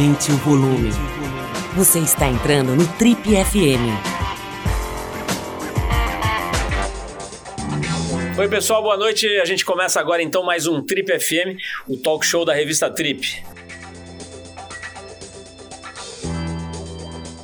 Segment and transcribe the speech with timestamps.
[0.00, 0.88] Aumente o volume.
[1.76, 3.84] Você está entrando no Trip FM.
[8.38, 9.28] Oi, pessoal, boa noite.
[9.40, 13.44] A gente começa agora então mais um Trip FM, o talk show da revista Trip.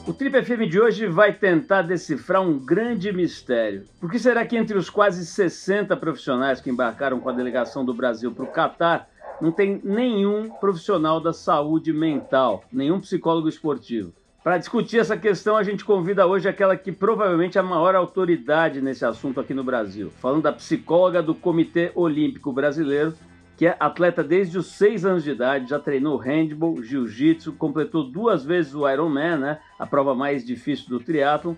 [0.06, 3.84] O Trip FM de hoje vai tentar decifrar um grande mistério.
[4.00, 7.92] Por que será que entre os quase 60 profissionais que embarcaram com a delegação do
[7.92, 14.12] Brasil para o Catar, não tem nenhum profissional da saúde mental, nenhum psicólogo esportivo.
[14.42, 18.80] Para discutir essa questão, a gente convida hoje aquela que provavelmente é a maior autoridade
[18.80, 23.12] nesse assunto aqui no Brasil, falando da psicóloga do Comitê Olímpico Brasileiro,
[23.56, 28.44] que é atleta desde os seis anos de idade, já treinou handball, jiu-jitsu, completou duas
[28.44, 31.54] vezes o Ironman, né, a prova mais difícil do triatlon,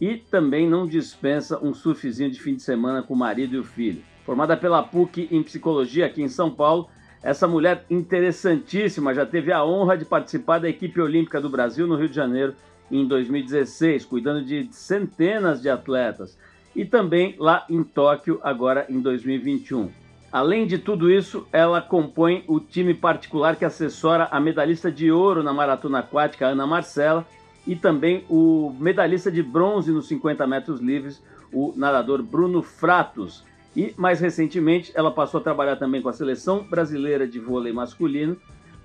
[0.00, 3.64] e também não dispensa um surfzinho de fim de semana com o marido e o
[3.64, 4.02] filho.
[4.24, 6.88] Formada pela PUC em psicologia aqui em São Paulo,
[7.22, 11.96] essa mulher interessantíssima já teve a honra de participar da equipe olímpica do Brasil no
[11.96, 12.54] Rio de Janeiro
[12.90, 16.36] em 2016, cuidando de centenas de atletas,
[16.74, 19.90] e também lá em Tóquio, agora em 2021.
[20.32, 25.42] Além de tudo isso, ela compõe o time particular que assessora a medalhista de ouro
[25.42, 27.26] na maratona aquática, Ana Marcela,
[27.66, 33.94] e também o medalhista de bronze nos 50 metros livres, o nadador Bruno Fratos, e,
[33.96, 38.36] mais recentemente, ela passou a trabalhar também com a seleção brasileira de vôlei masculino,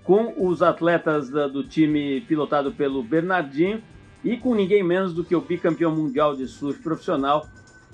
[0.04, 3.84] com os atletas da, do time pilotado pelo Bernardinho
[4.24, 7.46] e com ninguém menos do que o bicampeão mundial de surf profissional,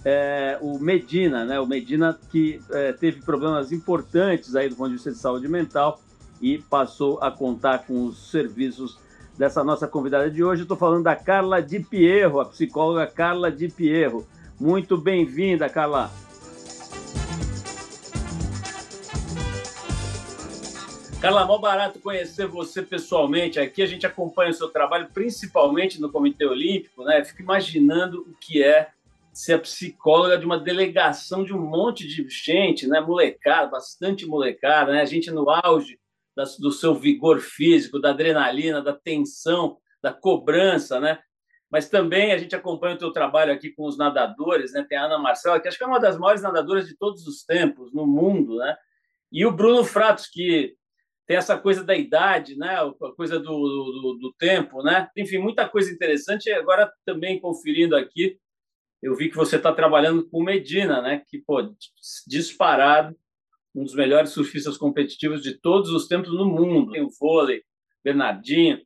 [0.05, 1.59] é, o Medina, né?
[1.59, 5.99] O Medina que é, teve problemas importantes aí do ponto de vista de saúde mental
[6.41, 8.99] e passou a contar com os serviços
[9.37, 10.61] dessa nossa convidada de hoje.
[10.61, 14.27] Estou falando da Carla Di Pierro, a psicóloga Carla Di Pierro.
[14.59, 16.11] Muito bem-vinda, Carla.
[21.23, 23.57] Carla, mó barato conhecer você pessoalmente.
[23.57, 27.23] Aqui a gente acompanha o seu trabalho, principalmente no Comitê Olímpico, né?
[27.23, 28.89] Fico imaginando o que é
[29.31, 32.99] ser a psicóloga de uma delegação de um monte de gente, né?
[32.99, 34.99] Molecada, bastante molecada, né?
[34.99, 35.97] A gente no auge
[36.59, 41.19] do seu vigor físico, da adrenalina, da tensão, da cobrança, né?
[41.71, 44.85] Mas também a gente acompanha o teu trabalho aqui com os nadadores, né?
[44.89, 47.45] Tem a Ana Marcela, que acho que é uma das maiores nadadoras de todos os
[47.45, 48.75] tempos no mundo, né?
[49.31, 50.75] E o Bruno Fratos, que
[51.25, 52.75] tem essa coisa da idade, né?
[52.75, 55.09] a coisa do, do, do, tempo, né?
[55.17, 56.51] enfim, muita coisa interessante.
[56.51, 58.37] Agora, também conferindo aqui,
[59.01, 61.23] eu vi que você está trabalhando com Medina, né?
[61.27, 61.73] que, pô,
[62.27, 63.15] disparado,
[63.75, 66.91] um dos melhores surfistas competitivos de todos os tempos no mundo.
[66.91, 67.63] Tem o vôlei,
[68.03, 68.81] Bernardinho.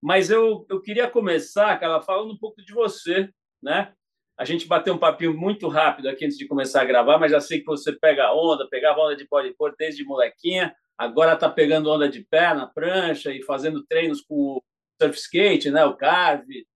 [0.00, 3.28] Mas eu, eu queria começar, cara, falando um pouco de você,
[3.62, 3.92] né?
[4.38, 7.40] A gente bateu um papinho muito rápido aqui antes de começar a gravar, mas já
[7.40, 12.08] sei que você pega onda, pegava onda de bodyboard desde molequinha, agora está pegando onda
[12.08, 14.62] de pé na prancha e fazendo treinos com o
[15.00, 15.84] surf skate, né?
[15.84, 16.66] o carve.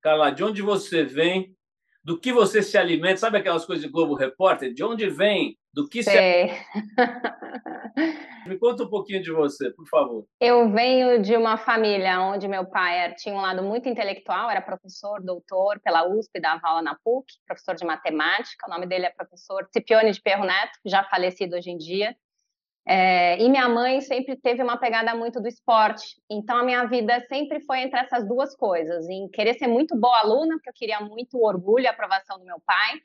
[0.00, 1.54] Carla, de onde você vem?
[2.04, 3.16] Do que você se alimenta?
[3.16, 4.72] Sabe aquelas coisas de Globo Repórter?
[4.72, 5.58] De onde vem?
[5.72, 6.48] Do que Sei.
[6.48, 6.54] se
[8.46, 10.26] Me conta um pouquinho de você, por favor.
[10.38, 15.22] Eu venho de uma família onde meu pai tinha um lado muito intelectual, era professor,
[15.22, 18.66] doutor pela USP, dava aula na PUC, professor de matemática.
[18.66, 22.14] O nome dele é professor Cipione de Perro Neto, já falecido hoje em dia.
[22.86, 27.18] É, e minha mãe sempre teve uma pegada muito do esporte, então a minha vida
[27.28, 31.00] sempre foi entre essas duas coisas, em querer ser muito boa aluna, porque eu queria
[31.00, 33.00] muito o orgulho e a aprovação do meu pai,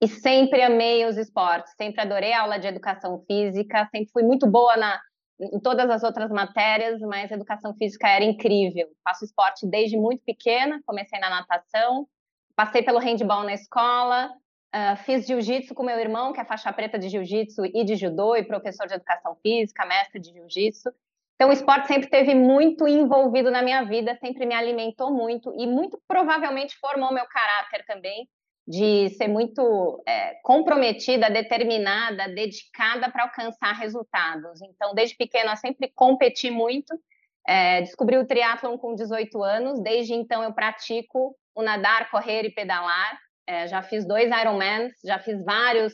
[0.00, 4.46] e sempre amei os esportes, sempre adorei a aula de educação física, sempre fui muito
[4.46, 5.00] boa na,
[5.40, 8.86] em todas as outras matérias, mas educação física era incrível.
[9.02, 12.06] Faço esporte desde muito pequena, comecei na natação,
[12.54, 14.30] passei pelo handball na escola,
[14.74, 18.34] Uh, fiz jiu-jitsu com meu irmão, que é faixa preta de jiu-jitsu e de judô,
[18.34, 20.90] e professor de educação física, mestre de jiu-jitsu.
[21.36, 25.64] Então, o esporte sempre teve muito envolvido na minha vida, sempre me alimentou muito e
[25.64, 28.28] muito provavelmente formou meu caráter também,
[28.66, 34.60] de ser muito é, comprometida, determinada, dedicada para alcançar resultados.
[34.60, 36.98] Então, desde pequena, sempre competi muito.
[37.46, 42.50] É, descobri o triatlon com 18 anos, desde então eu pratico o nadar, correr e
[42.50, 43.20] pedalar.
[43.46, 45.92] É, já fiz dois Ironmans, já fiz vários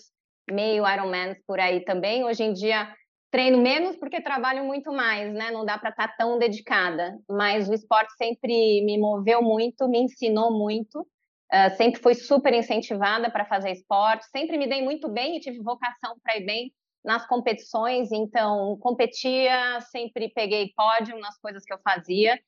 [0.50, 2.25] meio Ironmans por aí também.
[2.25, 2.93] Hoje em dia
[3.31, 5.50] treino menos porque trabalho muito mais, né?
[5.50, 7.19] Não dá para estar tá tão dedicada.
[7.29, 11.06] Mas o esporte sempre me moveu muito, me ensinou muito.
[11.52, 15.58] Uh, sempre fui super incentivada para fazer esporte, sempre me dei muito bem e tive
[15.58, 16.73] vocação para ir bem
[17.05, 22.38] nas competições, então competia, sempre peguei pódio nas coisas que eu fazia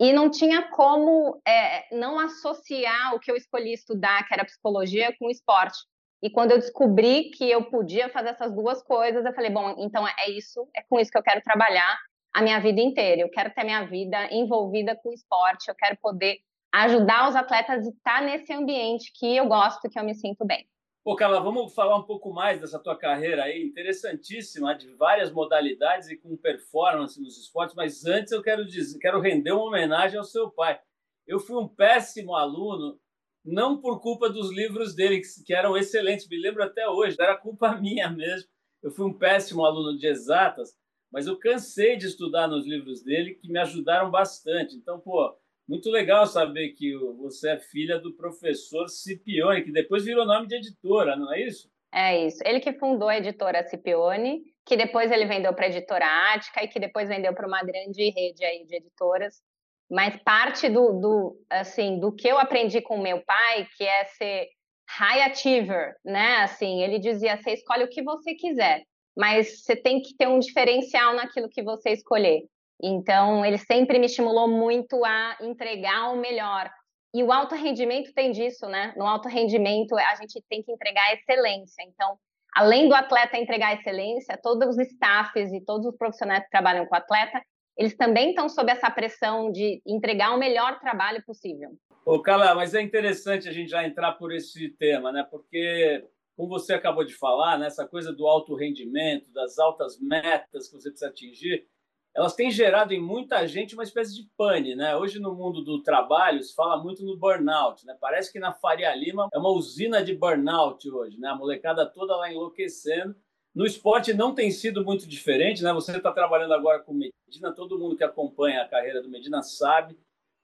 [0.00, 5.14] e não tinha como é, não associar o que eu escolhi estudar, que era psicologia,
[5.18, 5.78] com esporte.
[6.22, 10.08] E quando eu descobri que eu podia fazer essas duas coisas, eu falei, bom, então
[10.08, 11.98] é isso, é com isso que eu quero trabalhar.
[12.32, 13.22] a minha vida inteira.
[13.22, 16.38] Eu quero ter minha vida envolvida com esporte, eu quero poder
[16.72, 20.66] ajudar os atletas a estar nesse ambiente que eu gosto, que eu me sinto bem.
[21.10, 26.08] Pô, Carla, vamos falar um pouco mais dessa tua carreira aí, interessantíssima, de várias modalidades
[26.08, 30.24] e com performance nos esportes, mas antes eu quero dizer, quero render uma homenagem ao
[30.24, 30.80] seu pai.
[31.26, 32.96] Eu fui um péssimo aluno,
[33.44, 37.74] não por culpa dos livros dele, que eram excelentes, me lembro até hoje, era culpa
[37.82, 38.48] minha mesmo.
[38.80, 40.78] Eu fui um péssimo aluno de exatas,
[41.10, 44.76] mas eu cansei de estudar nos livros dele, que me ajudaram bastante.
[44.76, 45.36] Então, pô,
[45.70, 50.56] muito legal saber que você é filha do professor Cipione, que depois virou nome de
[50.56, 51.70] editora, não é isso?
[51.92, 52.42] É isso.
[52.44, 56.66] Ele que fundou a editora Cipione, que depois ele vendeu para a editora Ática e
[56.66, 59.40] que depois vendeu para uma grande rede aí de editoras.
[59.88, 64.48] Mas parte do, do, assim, do que eu aprendi com meu pai, que é ser
[64.88, 66.38] high achiever, né?
[66.38, 68.82] Assim, ele dizia: você escolhe o que você quiser,
[69.16, 72.42] mas você tem que ter um diferencial naquilo que você escolher.
[72.82, 76.70] Então, ele sempre me estimulou muito a entregar o melhor.
[77.12, 78.94] E o alto rendimento tem disso, né?
[78.96, 81.82] No alto rendimento, a gente tem que entregar excelência.
[81.82, 82.16] Então,
[82.54, 86.94] além do atleta entregar excelência, todos os staffs e todos os profissionais que trabalham com
[86.94, 87.42] o atleta,
[87.76, 91.70] eles também estão sob essa pressão de entregar o melhor trabalho possível.
[92.04, 95.26] Ô, Carla, mas é interessante a gente já entrar por esse tema, né?
[95.30, 96.04] Porque,
[96.36, 100.74] como você acabou de falar, né, essa coisa do alto rendimento, das altas metas que
[100.74, 101.66] você precisa atingir,
[102.14, 104.96] elas têm gerado em muita gente uma espécie de pane, né?
[104.96, 107.96] Hoje no mundo do trabalho se fala muito no burnout, né?
[108.00, 111.28] Parece que na Faria Lima é uma usina de burnout hoje, né?
[111.28, 113.14] A molecada toda lá enlouquecendo.
[113.54, 115.72] No esporte não tem sido muito diferente, né?
[115.72, 119.94] Você está trabalhando agora com Medina, todo mundo que acompanha a carreira do Medina sabe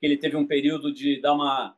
[0.00, 1.76] que ele teve um período de dar uma,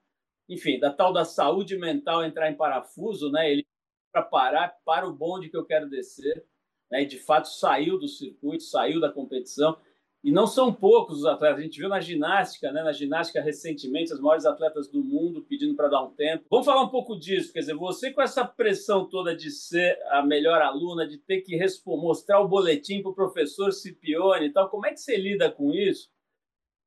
[0.49, 3.51] enfim, da tal da saúde mental entrar em parafuso, né?
[3.51, 3.67] Ele
[4.13, 6.45] para parar, para o bonde que eu quero descer
[6.91, 9.77] né, e de fato saiu do circuito, saiu da competição.
[10.23, 11.61] E não são poucos os atletas.
[11.61, 15.77] A gente viu na ginástica, né, na ginástica recentemente, os maiores atletas do mundo pedindo
[15.77, 16.45] para dar um tempo.
[16.51, 17.53] Vamos falar um pouco disso.
[17.53, 21.57] Quer dizer, você com essa pressão toda de ser a melhor aluna, de ter que
[21.87, 25.73] mostrar o boletim para o professor Cipione e tal, como é que você lida com
[25.73, 26.11] isso?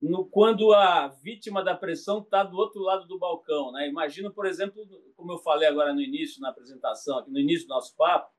[0.01, 3.71] No, quando a vítima da pressão está do outro lado do balcão.
[3.71, 3.87] Né?
[3.87, 4.83] Imagino, por exemplo,
[5.15, 8.29] como eu falei agora no início, na apresentação, no início do nosso papo,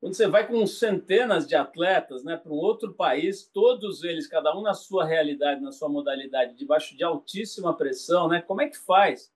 [0.00, 4.56] quando você vai com centenas de atletas né, para um outro país, todos eles, cada
[4.56, 8.78] um na sua realidade, na sua modalidade, debaixo de altíssima pressão, né, como é que
[8.78, 9.30] faz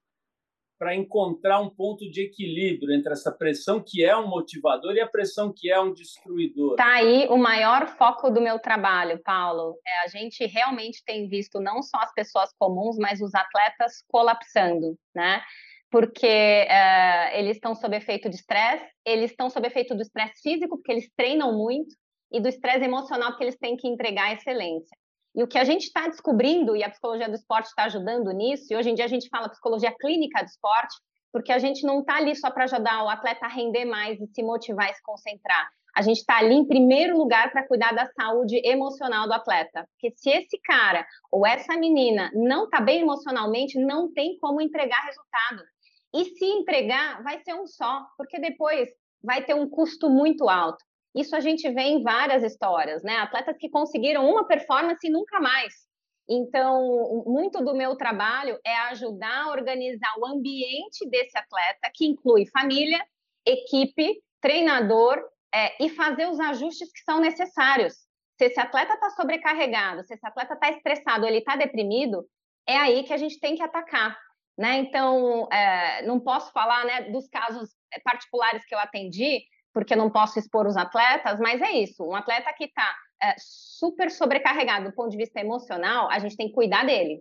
[0.79, 5.07] para encontrar um ponto de equilíbrio entre essa pressão que é um motivador e a
[5.07, 6.73] pressão que é um destruidor?
[6.73, 9.77] Está aí o maior foco do meu trabalho, Paulo.
[9.87, 14.99] É, a gente realmente tem visto não só as pessoas comuns, mas os atletas colapsando,
[15.15, 15.43] né?
[15.95, 20.77] Porque uh, eles estão sob efeito de estresse, eles estão sob efeito do estresse físico,
[20.77, 21.95] porque eles treinam muito,
[22.33, 24.91] e do estresse emocional, porque eles têm que entregar excelência.
[25.37, 28.73] E o que a gente está descobrindo, e a psicologia do esporte está ajudando nisso,
[28.73, 30.97] e hoje em dia a gente fala psicologia clínica do esporte,
[31.33, 34.27] porque a gente não está ali só para ajudar o atleta a render mais e
[34.27, 35.69] se motivar e se concentrar.
[35.97, 39.89] A gente está ali em primeiro lugar para cuidar da saúde emocional do atleta.
[39.93, 45.05] Porque se esse cara ou essa menina não está bem emocionalmente, não tem como entregar
[45.05, 45.63] resultado.
[46.15, 48.89] E se entregar, vai ser um só, porque depois
[49.23, 50.85] vai ter um custo muito alto.
[51.15, 53.17] Isso a gente vê em várias histórias, né?
[53.17, 55.73] Atletas que conseguiram uma performance e nunca mais.
[56.29, 62.47] Então, muito do meu trabalho é ajudar a organizar o ambiente desse atleta, que inclui
[62.47, 63.05] família,
[63.47, 65.23] equipe, treinador,
[65.55, 67.95] é, e fazer os ajustes que são necessários.
[68.37, 72.27] Se esse atleta está sobrecarregado, se esse atleta está estressado, ele está deprimido,
[72.67, 74.19] é aí que a gente tem que atacar.
[74.57, 74.79] Né?
[74.79, 79.43] Então, é, não posso falar né, dos casos eh, particulares que eu atendi,
[79.73, 82.05] porque não posso expor os atletas, mas é isso.
[82.05, 86.47] Um atleta que está é, super sobrecarregado do ponto de vista emocional, a gente tem
[86.47, 87.21] que cuidar dele.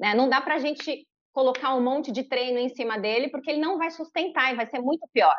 [0.00, 0.12] Né?
[0.14, 3.60] Não dá para a gente colocar um monte de treino em cima dele, porque ele
[3.60, 5.36] não vai sustentar e vai ser muito pior.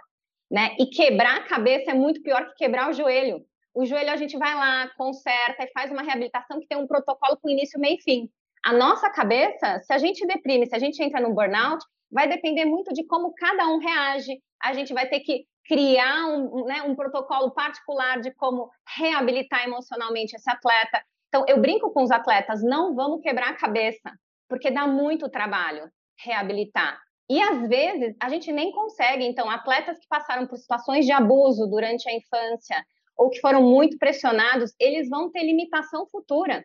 [0.50, 0.76] Né?
[0.80, 3.46] E quebrar a cabeça é muito pior que quebrar o joelho.
[3.74, 7.38] O joelho a gente vai lá, conserta e faz uma reabilitação que tem um protocolo
[7.42, 8.30] com início, meio e fim.
[8.66, 12.64] A nossa cabeça, se a gente deprime, se a gente entra no burnout, vai depender
[12.64, 14.40] muito de como cada um reage.
[14.62, 20.36] A gente vai ter que criar um, né, um protocolo particular de como reabilitar emocionalmente
[20.36, 21.04] esse atleta.
[21.28, 24.12] Então, eu brinco com os atletas, não vamos quebrar a cabeça,
[24.48, 26.98] porque dá muito trabalho reabilitar.
[27.30, 29.26] E às vezes a gente nem consegue.
[29.26, 32.86] Então, atletas que passaram por situações de abuso durante a infância
[33.18, 36.64] ou que foram muito pressionados, eles vão ter limitação futura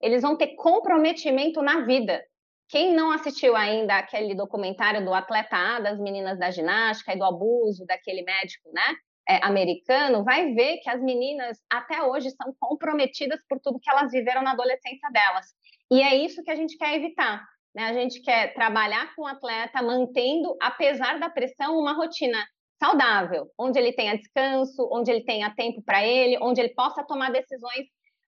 [0.00, 2.22] eles vão ter comprometimento na vida.
[2.68, 7.24] Quem não assistiu ainda aquele documentário do atleta A, das meninas da ginástica e do
[7.24, 8.96] abuso daquele médico, né?
[9.28, 14.12] é, americano, vai ver que as meninas até hoje são comprometidas por tudo que elas
[14.12, 15.46] viveram na adolescência delas.
[15.90, 17.44] E é isso que a gente quer evitar.
[17.74, 17.84] Né?
[17.84, 22.38] A gente quer trabalhar com o atleta, mantendo, apesar da pressão, uma rotina
[22.82, 27.32] saudável, onde ele tenha descanso, onde ele tenha tempo para ele, onde ele possa tomar
[27.32, 27.86] decisões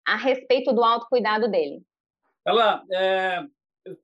[0.09, 1.83] a respeito do autocuidado dele.
[2.47, 3.45] Ela, é,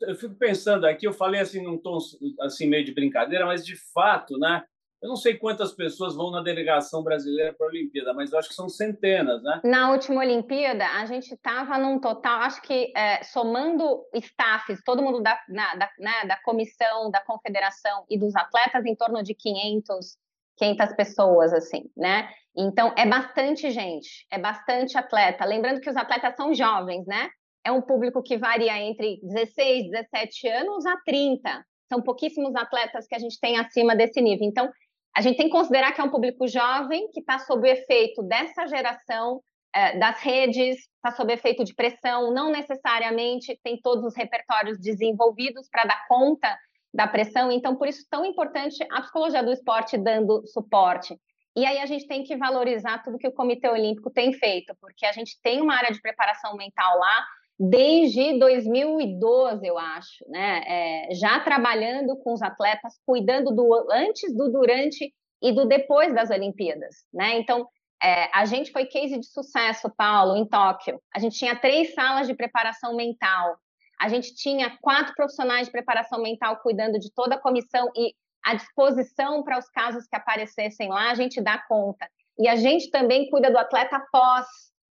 [0.02, 1.98] eu, fico pensando aqui, eu falei assim num tom
[2.40, 4.62] assim meio de brincadeira, mas de fato, né?
[5.02, 8.48] Eu não sei quantas pessoas vão na delegação brasileira para a Olimpíada, mas eu acho
[8.48, 9.60] que são centenas, né?
[9.62, 15.22] Na última Olimpíada, a gente estava num total, acho que é, somando staffs, todo mundo
[15.22, 20.16] da, na, da, né, da comissão, da confederação e dos atletas, em torno de 500,
[20.56, 22.28] 500 pessoas, assim, né?
[22.56, 25.44] Então, é bastante gente, é bastante atleta.
[25.44, 27.28] Lembrando que os atletas são jovens, né?
[27.64, 31.64] É um público que varia entre 16, 17 anos a 30.
[31.92, 34.46] São pouquíssimos atletas que a gente tem acima desse nível.
[34.46, 34.70] Então,
[35.16, 38.22] a gente tem que considerar que é um público jovem que está sob o efeito
[38.22, 39.40] dessa geração
[39.74, 45.68] é, das redes, está sob efeito de pressão, não necessariamente tem todos os repertórios desenvolvidos
[45.68, 46.56] para dar conta
[46.94, 47.50] da pressão.
[47.50, 51.18] Então, por isso, tão importante a psicologia do esporte dando suporte.
[51.56, 55.04] E aí a gente tem que valorizar tudo que o Comitê Olímpico tem feito, porque
[55.04, 57.24] a gente tem uma área de preparação mental lá
[57.58, 60.62] desde 2012, eu acho, né?
[60.66, 66.30] É, já trabalhando com os atletas, cuidando do antes, do durante e do depois das
[66.30, 67.38] Olimpíadas, né?
[67.38, 67.68] Então,
[68.02, 71.00] é, a gente foi case de sucesso, Paulo, em Tóquio.
[71.14, 73.56] A gente tinha três salas de preparação mental.
[74.00, 78.54] A gente tinha quatro profissionais de preparação mental cuidando de toda a comissão e à
[78.54, 82.06] disposição para os casos que aparecessem lá, a gente dá conta.
[82.38, 84.46] E a gente também cuida do atleta pós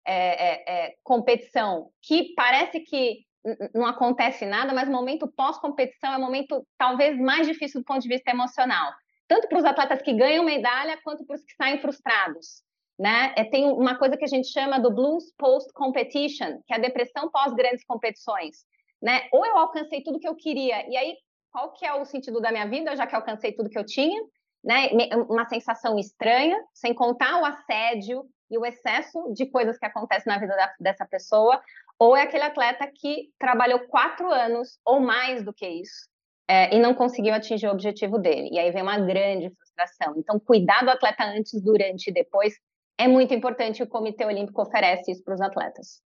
[0.06, 3.26] é, é, é, competição, que parece que
[3.74, 8.02] não acontece nada, mas o momento pós-competição é o momento talvez mais difícil do ponto
[8.02, 8.92] de vista emocional,
[9.28, 12.64] tanto para os atletas que ganham medalha quanto para os que saem frustrados.
[13.00, 13.34] Né?
[13.38, 17.30] É, tem uma coisa que a gente chama do blues post-competition, que é a depressão
[17.32, 18.66] pós grandes competições.
[19.02, 19.28] Né?
[19.32, 21.16] Ou eu alcancei tudo que eu queria, e aí
[21.52, 24.22] qual que é o sentido da minha vida, já que alcancei tudo que eu tinha?
[24.64, 24.90] Né?
[25.30, 30.40] Uma sensação estranha, sem contar o assédio, e o excesso de coisas que acontecem na
[30.40, 31.62] vida da, dessa pessoa,
[31.98, 36.10] ou é aquele atleta que trabalhou quatro anos ou mais do que isso
[36.48, 38.50] é, e não conseguiu atingir o objetivo dele.
[38.52, 40.16] E aí vem uma grande frustração.
[40.18, 42.56] Então, cuidar do atleta antes, durante e depois
[42.98, 43.84] é muito importante.
[43.84, 46.02] O Comitê Olímpico oferece isso para os atletas.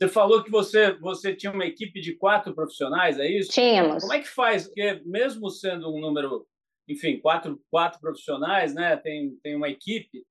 [0.00, 3.52] Você falou que você, você tinha uma equipe de quatro profissionais, é isso?
[3.52, 4.02] Tínhamos.
[4.02, 4.66] Como é que faz?
[4.66, 6.46] Porque mesmo sendo um número,
[6.88, 8.96] enfim, quatro, quatro profissionais, né?
[8.96, 10.24] Tem, tem uma equipe.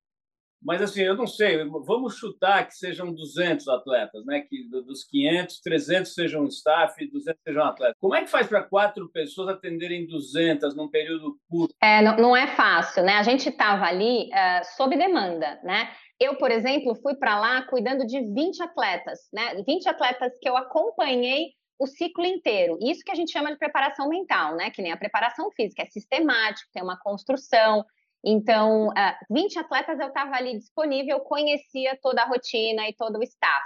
[0.61, 4.41] Mas, assim, eu não sei, vamos chutar que sejam 200 atletas, né?
[4.41, 7.95] Que dos 500, 300 sejam staff, 200 sejam atletas.
[7.99, 11.75] Como é que faz para quatro pessoas atenderem 200 num período curto?
[11.81, 13.13] É, não, não é fácil, né?
[13.13, 15.91] A gente estava ali uh, sob demanda, né?
[16.19, 19.63] Eu, por exemplo, fui para lá cuidando de 20 atletas, né?
[19.65, 22.77] 20 atletas que eu acompanhei o ciclo inteiro.
[22.81, 24.69] Isso que a gente chama de preparação mental, né?
[24.69, 27.85] Que nem a preparação física, é sistemático, tem uma construção,
[28.23, 33.17] então, uh, ah, 20 atletas eu estava ali disponível, conhecia toda a rotina e todo
[33.17, 33.65] o staff.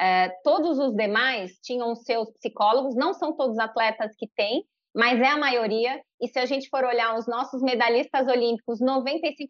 [0.00, 5.26] Uh, todos os demais tinham seus psicólogos, não são todos atletas que têm, mas é
[5.26, 6.00] a maioria.
[6.20, 9.48] E se a gente for olhar os nossos medalhistas olímpicos, 95%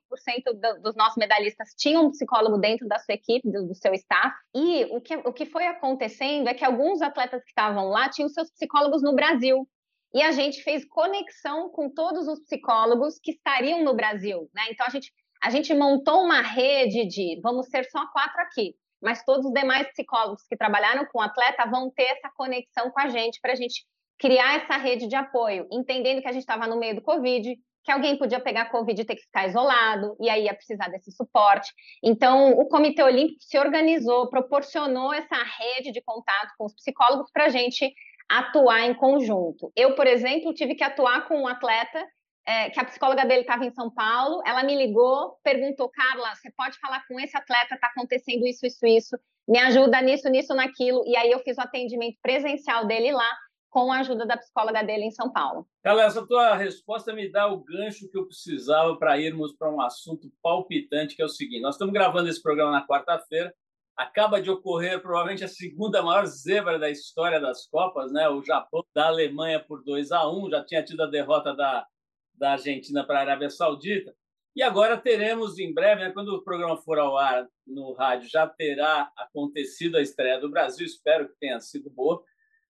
[0.54, 4.34] do, dos nossos medalhistas tinham um psicólogo dentro da sua equipe, do, do, seu staff.
[4.54, 8.28] E o que, o que foi acontecendo é que alguns atletas que estavam lá tinham
[8.28, 9.68] seus psicólogos no Brasil
[10.14, 14.62] e a gente fez conexão com todos os psicólogos que estariam no Brasil, né?
[14.70, 19.24] Então a gente a gente montou uma rede de vamos ser só quatro aqui, mas
[19.24, 23.08] todos os demais psicólogos que trabalharam com o atleta vão ter essa conexão com a
[23.08, 23.84] gente para a gente
[24.18, 27.90] criar essa rede de apoio, entendendo que a gente estava no meio do Covid, que
[27.90, 31.72] alguém podia pegar Covid e ter que ficar isolado, e aí ia precisar desse suporte.
[32.02, 37.46] Então, o Comitê Olímpico se organizou, proporcionou essa rede de contato com os psicólogos para
[37.46, 37.92] a gente
[38.28, 39.72] atuar em conjunto.
[39.74, 42.02] Eu, por exemplo, tive que atuar com um atleta
[42.46, 46.50] é, que a psicóloga dele estava em São Paulo, ela me ligou, perguntou, Carla, você
[46.56, 51.04] pode falar com esse atleta, está acontecendo isso, isso, isso, me ajuda nisso, nisso, naquilo,
[51.06, 53.30] e aí eu fiz o atendimento presencial dele lá,
[53.72, 55.66] com a ajuda da psicóloga dele em São Paulo.
[55.82, 59.80] Carla, essa tua resposta me dá o gancho que eu precisava para irmos para um
[59.80, 63.52] assunto palpitante, que é o seguinte, nós estamos gravando esse programa na quarta-feira,
[63.96, 68.28] acaba de ocorrer provavelmente a segunda maior zebra da história das Copas, né?
[68.28, 71.86] O Japão da Alemanha por 2 a 1, já tinha tido a derrota da,
[72.34, 74.14] da Argentina para a Arábia Saudita.
[74.54, 78.46] E agora teremos em breve, né, quando o programa for ao ar no rádio, já
[78.46, 82.22] terá acontecido a estreia do Brasil, espero que tenha sido boa.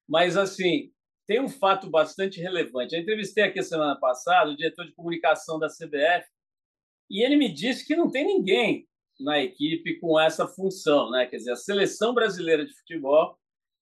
[0.09, 0.93] Mas, assim,
[1.27, 2.95] tem um fato bastante relevante.
[2.95, 6.29] Eu entrevistei aqui semana passada o diretor de comunicação da CBF,
[7.11, 8.89] E ele me disse que não tem ninguém
[9.21, 11.27] na equipe com essa função, né?
[11.27, 13.39] Quer dizer, a seleção brasileira de futebol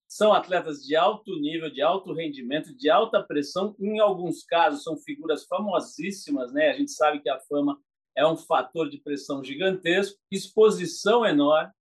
[0.08, 3.76] são atletas de alto nível, de alto rendimento, de alta pressão.
[3.78, 6.70] Em alguns casos, são figuras famosíssimas, né?
[6.70, 7.80] A gente sabe que a fama
[8.16, 11.72] é um fator de pressão gigantesco, exposição enorme,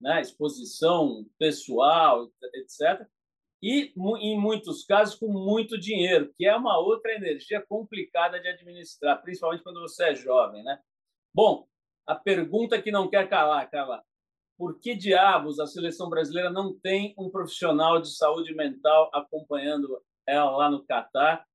[0.00, 0.20] né?
[0.20, 3.06] exposição pessoal, etc.
[3.66, 9.22] E, em muitos casos, com muito dinheiro, que é uma outra energia complicada de administrar,
[9.22, 10.62] principalmente quando você é jovem.
[10.62, 10.78] Né?
[11.34, 11.66] Bom,
[12.06, 14.04] a pergunta que não quer calar, Carla,
[14.58, 20.50] por que diabos a seleção brasileira não tem um profissional de saúde mental acompanhando ela
[20.50, 21.46] lá no Catar?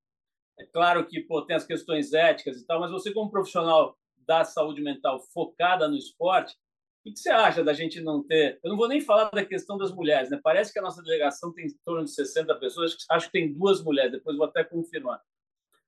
[0.60, 4.44] É claro que pô, tem as questões éticas e tal, mas você, como profissional da
[4.44, 6.58] saúde mental focada no esporte,
[7.06, 8.60] o que você acha da gente não ter?
[8.64, 10.40] Eu não vou nem falar da questão das mulheres, né?
[10.44, 13.84] Parece que a nossa delegação tem em torno de 60 pessoas, acho que tem duas
[13.84, 15.22] mulheres, depois vou até confirmar.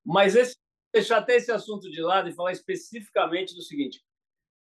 [0.05, 0.55] Mas esse,
[0.93, 4.01] deixar até esse assunto de lado e falar especificamente do seguinte: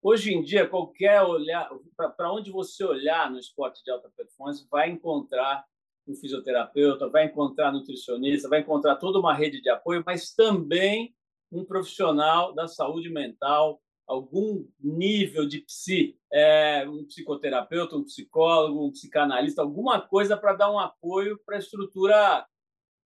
[0.01, 1.69] Hoje em dia, qualquer olhar,
[2.15, 5.65] para onde você olhar no esporte de alta performance, vai encontrar
[6.07, 11.13] um fisioterapeuta, vai encontrar nutricionista, vai encontrar toda uma rede de apoio, mas também
[11.51, 18.91] um profissional da saúde mental, algum nível de psi, é, um psicoterapeuta, um psicólogo, um
[18.91, 22.47] psicanalista, alguma coisa para dar um apoio para a estrutura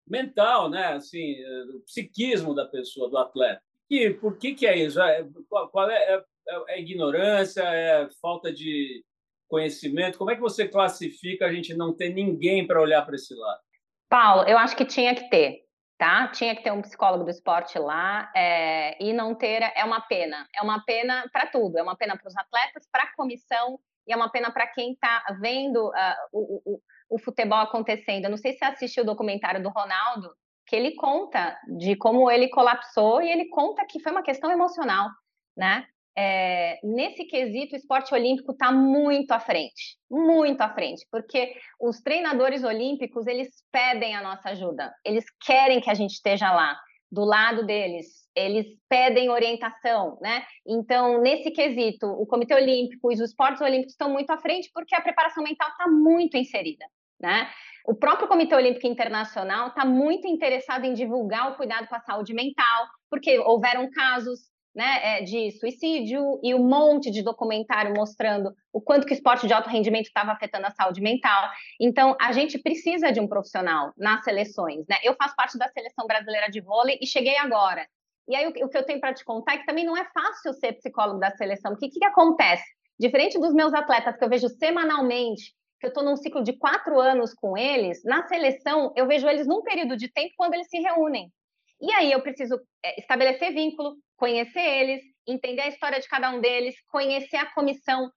[0.07, 0.95] mental, né?
[0.95, 1.37] Assim,
[1.77, 3.63] o psiquismo da pessoa, do atleta.
[3.89, 5.01] E por que que é isso?
[5.01, 6.25] É, qual é, é
[6.69, 9.05] é, ignorância, é falta de
[9.49, 10.19] conhecimento?
[10.19, 13.61] Como é que você classifica a gente não ter ninguém para olhar para esse lado?
[14.09, 15.61] Paulo, eu acho que tinha que ter,
[16.01, 16.29] tá?
[16.29, 20.49] Tinha que ter um psicólogo do esporte lá é, e não ter é uma pena.
[20.57, 21.77] É uma pena para tudo.
[21.77, 23.79] É uma pena para os atletas, para a comissão
[24.09, 25.93] e é uma pena para quem está vendo uh,
[26.33, 26.81] o, o,
[27.11, 28.25] o futebol acontecendo.
[28.25, 30.35] Eu não sei se você assistiu o documentário do Ronaldo,
[30.67, 35.11] que ele conta de como ele colapsou e ele conta que foi uma questão emocional,
[35.55, 35.87] né?
[36.17, 42.01] É, nesse quesito, o esporte olímpico está muito à frente, muito à frente, porque os
[42.01, 46.77] treinadores olímpicos eles pedem a nossa ajuda, eles querem que a gente esteja lá,
[47.11, 50.45] do lado deles, eles pedem orientação, né?
[50.67, 54.95] Então, nesse quesito, o Comitê Olímpico e os esportes olímpicos estão muito à frente porque
[54.95, 56.85] a preparação mental está muito inserida,
[57.21, 57.51] né?
[57.85, 62.33] O próprio Comitê Olímpico Internacional está muito interessado em divulgar o cuidado com a saúde
[62.33, 68.81] mental, porque houveram casos né, é, de suicídio e um monte de documentário mostrando o
[68.81, 71.51] quanto que esporte de alto rendimento estava afetando a saúde mental.
[71.81, 74.87] Então, a gente precisa de um profissional nas seleções.
[74.89, 74.97] Né?
[75.03, 77.87] Eu faço parte da seleção brasileira de vôlei e cheguei agora.
[78.29, 80.53] E aí, o que eu tenho para te contar é que também não é fácil
[80.55, 81.73] ser psicólogo da seleção.
[81.73, 82.65] O que, que acontece?
[82.99, 87.01] Diferente dos meus atletas que eu vejo semanalmente, que eu estou num ciclo de quatro
[87.01, 90.79] anos com eles, na seleção eu vejo eles num período de tempo quando eles se
[90.79, 91.33] reúnem.
[91.81, 96.41] E aí eu preciso é, estabelecer vínculo, conhecer eles, entender a história de cada um
[96.41, 98.11] deles, conhecer a comissão,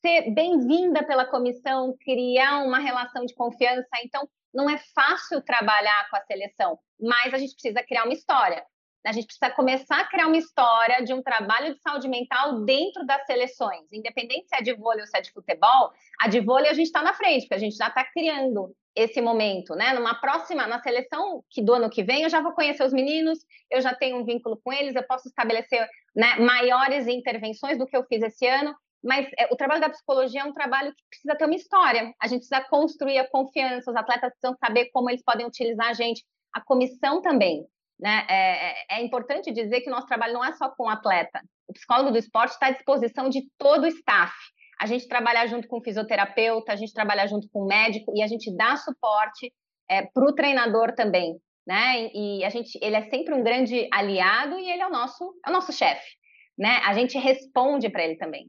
[0.00, 3.88] ser bem-vinda pela comissão, criar uma relação de confiança.
[4.04, 8.64] Então, não é fácil trabalhar com a seleção, mas a gente precisa criar uma história.
[9.04, 13.06] A gente precisa começar a criar uma história de um trabalho de saúde mental dentro
[13.06, 13.90] das seleções.
[13.92, 16.86] Independente se é de vôlei ou se é de futebol, a de vôlei a gente
[16.86, 19.92] está na frente, porque a gente já está criando esse momento, né?
[19.92, 23.38] Numa próxima, na seleção que do ano que vem, eu já vou conhecer os meninos,
[23.70, 27.96] eu já tenho um vínculo com eles, eu posso estabelecer né, maiores intervenções do que
[27.96, 28.74] eu fiz esse ano.
[29.02, 32.12] Mas é, o trabalho da psicologia é um trabalho que precisa ter uma história.
[32.20, 35.92] A gente precisa construir a confiança, os atletas precisam saber como eles podem utilizar a
[35.92, 37.64] gente, a comissão também.
[38.00, 38.26] Né?
[38.28, 41.40] É, é, é importante dizer que o nosso trabalho não é só com o atleta.
[41.68, 44.34] O psicólogo do esporte está à disposição de todo o staff
[44.80, 48.22] a gente trabalhar junto com o fisioterapeuta, a gente trabalhar junto com o médico e
[48.22, 49.52] a gente dá suporte
[49.90, 51.36] é, para o treinador também,
[51.66, 52.10] né?
[52.14, 55.50] E a gente, ele é sempre um grande aliado e ele é o nosso, é
[55.50, 56.08] o nosso chefe,
[56.56, 56.80] né?
[56.84, 58.48] A gente responde para ele também.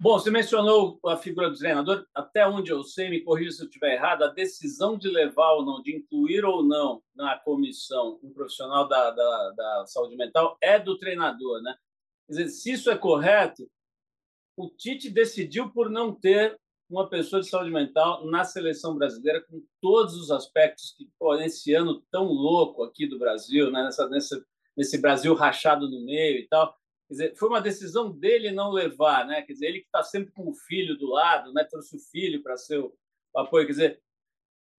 [0.00, 2.06] Bom, você mencionou a figura do treinador.
[2.14, 5.64] Até onde eu sei, me corrija se eu estiver errado, a decisão de levar ou
[5.64, 10.78] não, de incluir ou não na comissão um profissional da, da, da saúde mental é
[10.78, 11.74] do treinador, né?
[12.28, 13.68] Quer dizer, se isso é correto,
[14.58, 16.58] o Tite decidiu por não ter
[16.90, 21.72] uma pessoa de saúde mental na seleção brasileira com todos os aspectos que pô, nesse
[21.74, 23.84] ano tão louco aqui do Brasil, né?
[23.84, 24.08] Nessa,
[24.76, 26.74] nesse, Brasil rachado no meio e tal.
[27.06, 29.42] Quer dizer, foi uma decisão dele não levar, né?
[29.42, 31.62] Quer dizer, ele que está sempre com o filho do lado, né?
[31.62, 32.92] Trouxe o filho para ser o
[33.36, 33.66] apoio.
[33.66, 34.02] Quer dizer,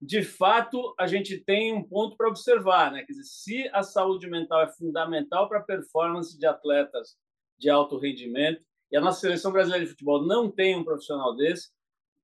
[0.02, 3.02] de fato, a gente tem um ponto para observar, né?
[3.04, 7.16] Quer dizer, se a saúde mental é fundamental para a performance de atletas
[7.58, 11.70] de alto rendimento, e a nossa seleção brasileira de futebol não tem um profissional desse,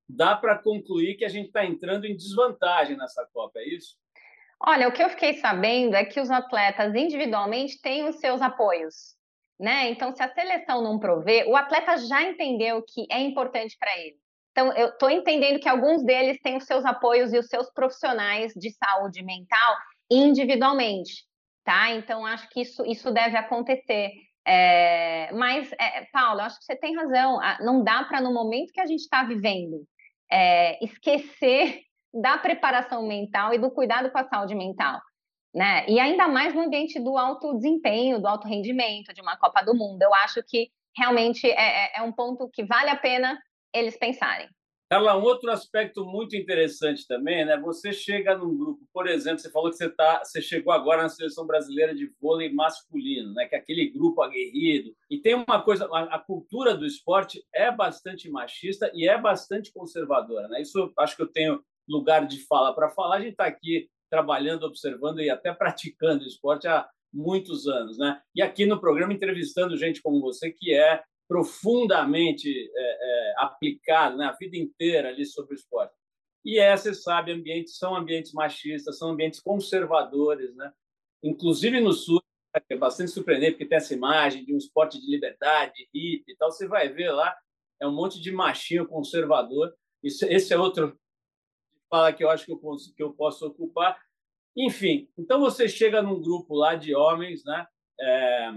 [0.08, 3.96] dá para concluir que a gente está entrando em desvantagem nessa Copa, é isso?
[4.60, 9.14] Olha, o que eu fiquei sabendo é que os atletas individualmente têm os seus apoios.
[9.58, 9.90] né?
[9.90, 14.16] Então, se a seleção não provê, o atleta já entendeu que é importante para ele.
[14.52, 18.52] Então, eu estou entendendo que alguns deles têm os seus apoios e os seus profissionais
[18.54, 19.76] de saúde mental
[20.10, 21.24] individualmente,
[21.64, 21.90] tá?
[21.92, 24.10] Então, acho que isso, isso deve acontecer.
[24.46, 27.40] É, mas, é, Paulo, acho que você tem razão.
[27.60, 29.84] Não dá para, no momento que a gente está vivendo,
[30.30, 31.80] é, esquecer
[32.14, 35.00] da preparação mental e do cuidado com a saúde mental.
[35.54, 35.86] Né?
[35.88, 39.74] E ainda mais no ambiente do alto desempenho, do alto rendimento, de uma Copa do
[39.74, 40.02] Mundo.
[40.02, 43.38] Eu acho que realmente é, é, é um ponto que vale a pena
[43.72, 44.48] eles pensarem.
[44.88, 47.58] Carla, um outro aspecto muito interessante também, né?
[47.58, 51.08] Você chega num grupo, por exemplo, você falou que você, tá, você chegou agora na
[51.08, 53.46] seleção brasileira de vôlei masculino, né?
[53.46, 54.94] Que é aquele grupo aguerrido.
[55.10, 59.72] E tem uma coisa, a, a cultura do esporte é bastante machista e é bastante
[59.72, 60.62] conservadora, né?
[60.62, 63.16] Isso acho que eu tenho lugar de fala para falar.
[63.16, 68.20] A gente está aqui trabalhando, observando e até praticando esporte há muitos anos, né?
[68.32, 74.34] E aqui no programa entrevistando gente como você que é profundamente é, é, aplicado né,
[74.38, 75.94] vida inteira ali sobre o esporte.
[76.44, 80.72] E é, você sabe, ambientes são ambientes machistas, são ambientes conservadores, né?
[81.22, 82.22] Inclusive no sul,
[82.70, 86.50] é bastante surpreendente porque tem essa imagem de um esporte de liberdade, hippie e tal.
[86.50, 87.36] Você vai ver lá,
[87.80, 89.74] é um monte de machinho conservador.
[90.02, 90.96] Isso, esse é outro
[91.90, 92.60] fala que eu acho que eu,
[92.96, 93.98] que eu posso ocupar.
[94.56, 97.66] Enfim, então você chega num grupo lá de homens, né?
[98.00, 98.50] É,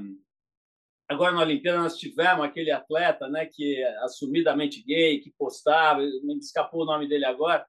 [1.10, 6.84] Agora, na Olimpíada, nós tivemos aquele atleta né, que assumidamente gay, que postava, me escapou
[6.84, 7.66] o nome dele agora,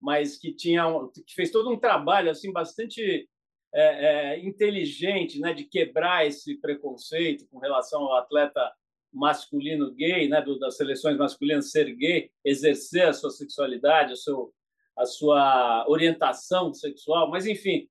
[0.00, 0.84] mas que tinha
[1.26, 3.28] que fez todo um trabalho assim bastante
[3.74, 8.72] é, é, inteligente né, de quebrar esse preconceito com relação ao atleta
[9.12, 14.52] masculino gay, né, do, das seleções masculinas ser gay, exercer a sua sexualidade, a, seu,
[14.96, 17.88] a sua orientação sexual, mas enfim,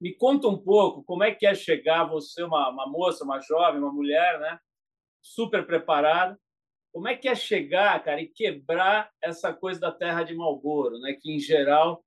[0.00, 3.80] me conta um pouco como é que é chegar você, uma, uma moça, uma jovem,
[3.80, 4.58] uma mulher, né?
[5.22, 6.38] Super preparada.
[6.92, 11.16] Como é que é chegar, cara, e quebrar essa coisa da terra de Malboro, né?
[11.20, 12.04] Que em geral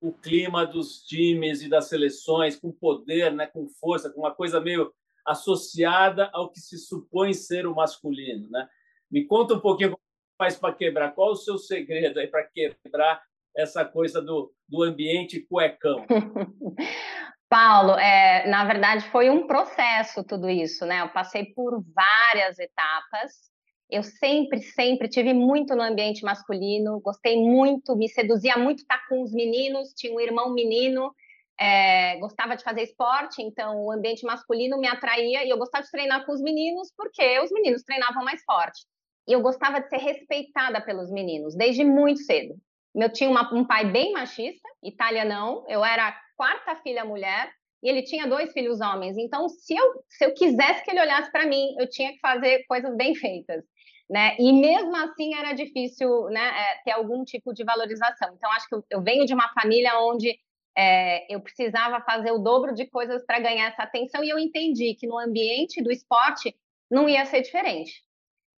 [0.00, 3.46] o clima dos times e das seleções com poder, né?
[3.46, 4.94] Com força, com uma coisa meio
[5.26, 8.68] associada ao que se supõe ser o masculino, né?
[9.10, 10.02] Me conta um pouquinho como
[10.38, 11.14] faz para quebrar.
[11.14, 13.25] Qual o seu segredo aí para quebrar
[13.56, 16.04] essa coisa do, do ambiente cuecão?
[17.48, 21.00] Paulo, é, na verdade foi um processo tudo isso, né?
[21.00, 23.50] Eu passei por várias etapas.
[23.88, 29.22] Eu sempre, sempre tive muito no ambiente masculino, gostei muito, me seduzia muito estar com
[29.22, 29.94] os meninos.
[29.94, 31.14] Tinha um irmão menino,
[31.58, 35.90] é, gostava de fazer esporte, então o ambiente masculino me atraía e eu gostava de
[35.90, 38.84] treinar com os meninos porque os meninos treinavam mais forte.
[39.28, 42.56] E eu gostava de ser respeitada pelos meninos desde muito cedo.
[42.96, 47.88] Eu tinha uma, um pai bem machista, italianão, eu era a quarta filha mulher, e
[47.88, 49.18] ele tinha dois filhos homens.
[49.18, 52.64] Então, se eu, se eu quisesse que ele olhasse para mim, eu tinha que fazer
[52.66, 53.62] coisas bem feitas.
[54.08, 54.36] Né?
[54.38, 58.34] E mesmo assim era difícil né, é, ter algum tipo de valorização.
[58.34, 60.38] Então, acho que eu, eu venho de uma família onde
[60.76, 64.94] é, eu precisava fazer o dobro de coisas para ganhar essa atenção, e eu entendi
[64.94, 66.56] que no ambiente do esporte
[66.90, 68.05] não ia ser diferente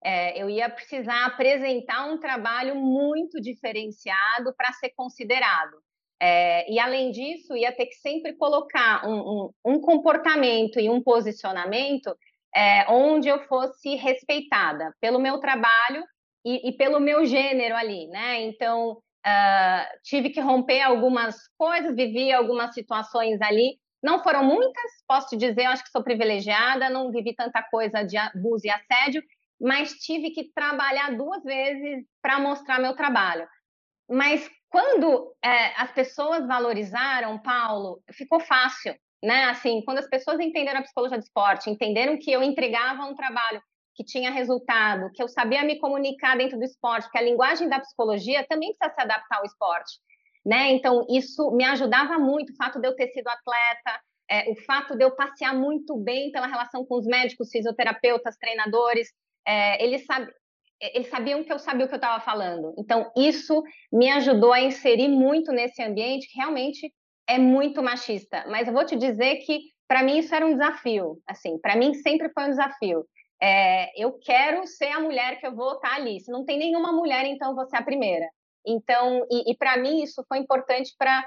[0.04, 5.78] é, eu ia precisar apresentar um trabalho muito diferenciado para ser considerado.
[6.20, 11.02] É, e, além disso, ia ter que sempre colocar um, um, um comportamento e um
[11.02, 12.16] posicionamento
[12.56, 16.04] é, onde eu fosse respeitada pelo meu trabalho
[16.44, 18.42] e, e pelo meu gênero ali, né?
[18.42, 23.78] Então, uh, tive que romper algumas coisas, vivi algumas situações ali.
[24.02, 28.04] Não foram muitas, posso te dizer, eu acho que sou privilegiada, não vivi tanta coisa
[28.04, 29.22] de abuso e assédio,
[29.60, 33.48] mas tive que trabalhar duas vezes para mostrar meu trabalho.
[34.10, 39.46] Mas quando é, as pessoas valorizaram, Paulo, ficou fácil, né?
[39.46, 43.62] Assim, quando as pessoas entenderam a psicologia do esporte, entenderam que eu entregava um trabalho
[43.96, 47.80] que tinha resultado, que eu sabia me comunicar dentro do esporte, que a linguagem da
[47.80, 50.00] psicologia também precisa se adaptar ao esporte,
[50.46, 50.72] né?
[50.72, 54.96] Então isso me ajudava muito, o fato de eu ter sido atleta, é, o fato
[54.96, 59.10] de eu passear muito bem pela relação com os médicos, fisioterapeutas, treinadores,
[59.48, 60.28] é, eles, sab...
[60.82, 62.74] eles sabiam que eu sabia o que eu estava falando.
[62.78, 66.94] Então, isso me ajudou a inserir muito nesse ambiente que realmente
[67.28, 68.46] é muito machista.
[68.48, 71.18] Mas eu vou te dizer que, para mim, isso era um desafio.
[71.26, 73.06] Assim, para mim, sempre foi um desafio.
[73.42, 76.20] É, eu quero ser a mulher que eu vou estar ali.
[76.20, 78.26] Se não tem nenhuma mulher, então você é a primeira.
[78.66, 81.26] Então, e, e para mim isso foi importante para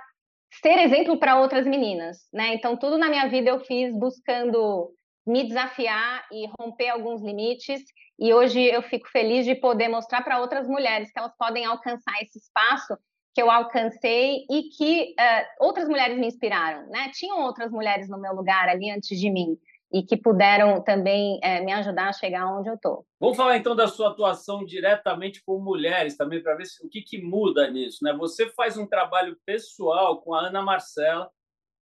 [0.60, 2.54] ser exemplo para outras meninas, né?
[2.54, 4.92] Então, tudo na minha vida eu fiz buscando
[5.26, 7.82] me desafiar e romper alguns limites.
[8.20, 12.12] E hoje eu fico feliz de poder mostrar para outras mulheres que elas podem alcançar
[12.20, 12.94] esse espaço
[13.34, 17.10] que eu alcancei e que uh, outras mulheres me inspiraram, né?
[17.14, 19.56] Tinham outras mulheres no meu lugar ali antes de mim.
[19.92, 23.04] e que puderam também é, me ajudar a chegar onde eu estou.
[23.18, 27.02] Vamos falar então da sua atuação diretamente com mulheres também, para ver se, o que,
[27.02, 27.98] que muda nisso.
[28.04, 28.12] Né?
[28.12, 31.28] Você faz um trabalho pessoal com a Ana Marcela,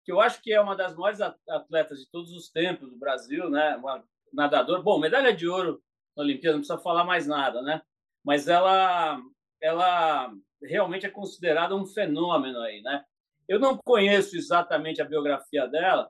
[0.03, 1.19] que eu acho que é uma das maiores
[1.49, 3.75] atletas de todos os tempos do Brasil, né?
[3.77, 4.83] uma nadadora.
[4.83, 5.81] Bom, medalha de ouro
[6.15, 7.81] na Olimpíada, não precisa falar mais nada, né?
[8.25, 9.21] mas ela,
[9.61, 12.81] ela realmente é considerada um fenômeno aí.
[12.81, 13.03] Né?
[13.47, 16.09] Eu não conheço exatamente a biografia dela,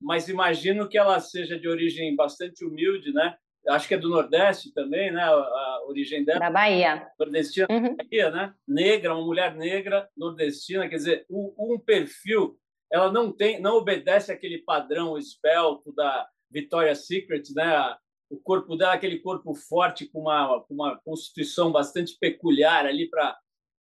[0.00, 3.36] mas imagino que ela seja de origem bastante humilde, né?
[3.68, 5.22] Acho que é do Nordeste também, né?
[5.22, 6.40] A origem dela.
[6.40, 7.08] Da Bahia.
[7.16, 7.94] Nordestina, uhum.
[7.94, 8.52] Bahia, né?
[8.66, 12.58] Negra, uma mulher negra, nordestina, quer dizer, um, perfil.
[12.90, 17.96] Ela não tem, não obedece aquele padrão esbelto da Victoria's Secret, né?
[18.32, 23.38] O corpo dela, aquele corpo forte com uma, com uma constituição bastante peculiar ali para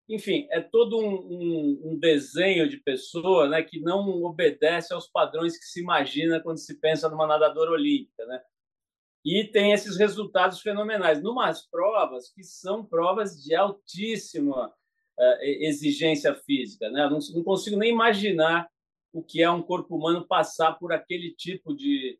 [0.08, 5.58] enfim, é todo um, um, um, desenho de pessoa né, que não obedece aos padrões
[5.58, 8.24] que se imagina quando se pensa numa nadadora olímpica.
[8.24, 8.40] Né?
[9.24, 11.20] E tem esses resultados fenomenais.
[11.20, 16.88] Numas provas que são provas de altíssima uh, exigência física.
[16.88, 17.08] Né?
[17.10, 18.68] Não, não, consigo nem imaginar
[19.12, 22.16] o que é um corpo humano passar por aquele tipo de,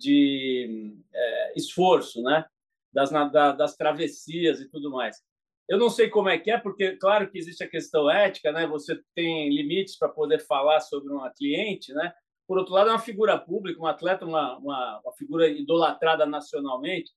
[0.00, 2.44] de uh, esforço, né?
[2.92, 5.22] das, da, das travessias e tudo mais.
[5.68, 8.66] Eu não sei como é que é, porque claro que existe a questão ética, né?
[8.66, 12.12] Você tem limites para poder falar sobre uma cliente, né?
[12.46, 17.12] Por outro lado, é uma figura pública, um atleta, uma, uma, uma figura idolatrada nacionalmente.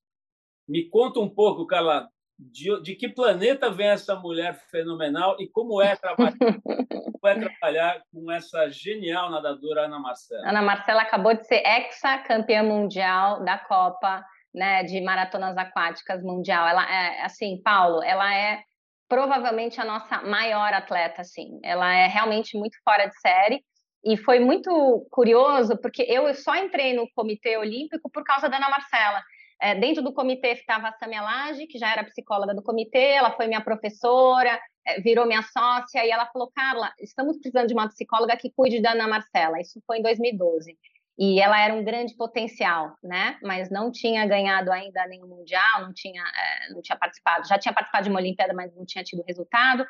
[0.67, 5.82] Me conta um pouco, Carla, de, de, que planeta vem essa mulher fenomenal e como
[5.82, 6.34] é trabalhar,
[7.19, 10.50] como é trabalhar com essa genial nadadora Ana Marcela?
[10.50, 16.67] Ana Marcela acabou de ser ex-campeã mundial da Copa né, de maratonas aquáticas mundial.
[16.67, 18.62] Ela é, assim, Paulo, ela é
[19.10, 21.60] provavelmente a nossa maior atleta, assim.
[21.63, 23.63] Ela é realmente muito fora de série.
[24.06, 28.69] E foi muito curioso, porque eu só entrei no Comitê Olímpico por causa da Ana
[28.69, 29.24] Marcela.
[29.62, 33.32] É, dentro do comitê estava a Samia Lage, que já era psicóloga do comitê, ela
[33.32, 37.88] foi minha professora, é, virou minha sócia, e ela falou, Carla, estamos precisando de uma
[37.88, 39.60] psicóloga que cuide da Ana Marcela.
[39.60, 40.78] Isso foi em 2012
[41.18, 43.38] e ela era um grande potencial, né?
[43.44, 47.48] Mas não tinha ganhado ainda nenhum mundial, não tinha, é, não tinha participado.
[47.48, 49.86] Já tinha participado de uma Olimpíada, mas não tinha tido resultado.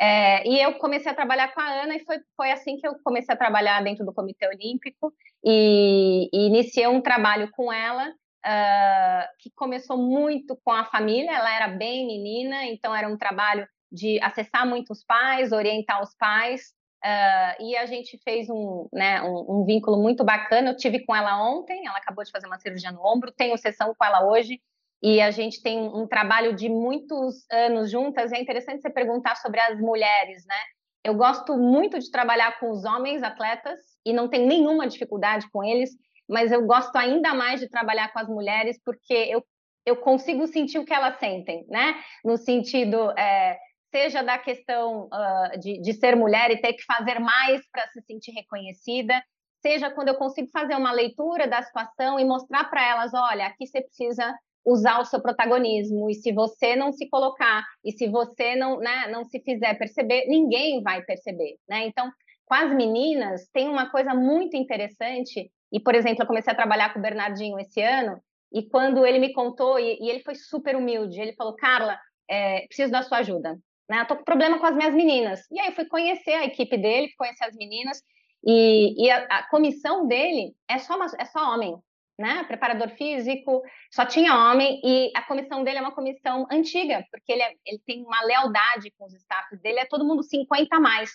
[0.00, 2.94] É, e eu comecei a trabalhar com a Ana e foi, foi assim que eu
[3.02, 5.12] comecei a trabalhar dentro do Comitê Olímpico
[5.44, 8.12] e, e iniciei um trabalho com ela
[8.44, 11.30] uh, que começou muito com a família.
[11.30, 16.72] Ela era bem menina, então era um trabalho de acessar muitos pais, orientar os pais
[17.04, 20.70] Uh, e a gente fez um, né, um, um, vínculo muito bacana.
[20.70, 23.94] Eu tive com ela ontem, ela acabou de fazer uma cirurgia no ombro, tenho sessão
[23.96, 24.60] com ela hoje,
[25.00, 28.32] e a gente tem um, um trabalho de muitos anos juntas.
[28.32, 30.56] É interessante você perguntar sobre as mulheres, né?
[31.04, 35.62] Eu gosto muito de trabalhar com os homens atletas e não tenho nenhuma dificuldade com
[35.62, 35.90] eles,
[36.28, 39.44] mas eu gosto ainda mais de trabalhar com as mulheres porque eu,
[39.86, 41.94] eu consigo sentir o que elas sentem, né?
[42.24, 43.10] No sentido.
[43.18, 43.58] É,
[43.90, 48.02] seja da questão uh, de, de ser mulher e ter que fazer mais para se
[48.02, 49.22] sentir reconhecida,
[49.60, 53.66] seja quando eu consigo fazer uma leitura da situação e mostrar para elas, olha, aqui
[53.66, 58.54] você precisa usar o seu protagonismo e se você não se colocar e se você
[58.54, 61.86] não, né, não se fizer perceber, ninguém vai perceber, né?
[61.86, 62.10] Então,
[62.44, 66.92] com as meninas tem uma coisa muito interessante e, por exemplo, eu comecei a trabalhar
[66.92, 68.20] com o Bernardinho esse ano
[68.52, 72.66] e quando ele me contou e, e ele foi super humilde, ele falou, Carla, é,
[72.66, 74.02] preciso da sua ajuda né?
[74.02, 75.40] Eu tô com problema com as minhas meninas.
[75.50, 78.02] E aí fui conhecer a equipe dele, conhecer as meninas,
[78.44, 81.76] e, e a, a, comissão dele é só, uma, é só homem,
[82.18, 82.44] né?
[82.44, 87.42] Preparador físico, só tinha homem, e a comissão dele é uma comissão antiga, porque ele,
[87.42, 91.10] é, ele tem uma lealdade com os staffs dele, é todo mundo 50 a mais.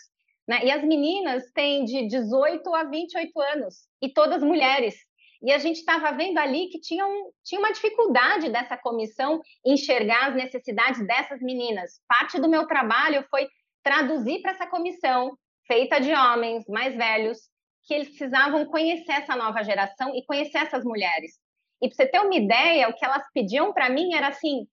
[0.47, 0.65] Né?
[0.65, 4.95] E as meninas têm de 18 a 28 anos, e todas mulheres.
[5.41, 10.29] E a gente estava vendo ali que tinha, um, tinha uma dificuldade dessa comissão enxergar
[10.29, 11.99] as necessidades dessas meninas.
[12.07, 13.47] Parte do meu trabalho foi
[13.83, 17.39] traduzir para essa comissão, feita de homens mais velhos,
[17.85, 21.33] que eles precisavam conhecer essa nova geração e conhecer essas mulheres.
[21.81, 24.65] E para você ter uma ideia, o que elas pediam para mim era assim: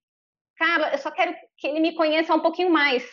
[0.55, 3.03] cara, eu só quero que ele me conheça um pouquinho mais.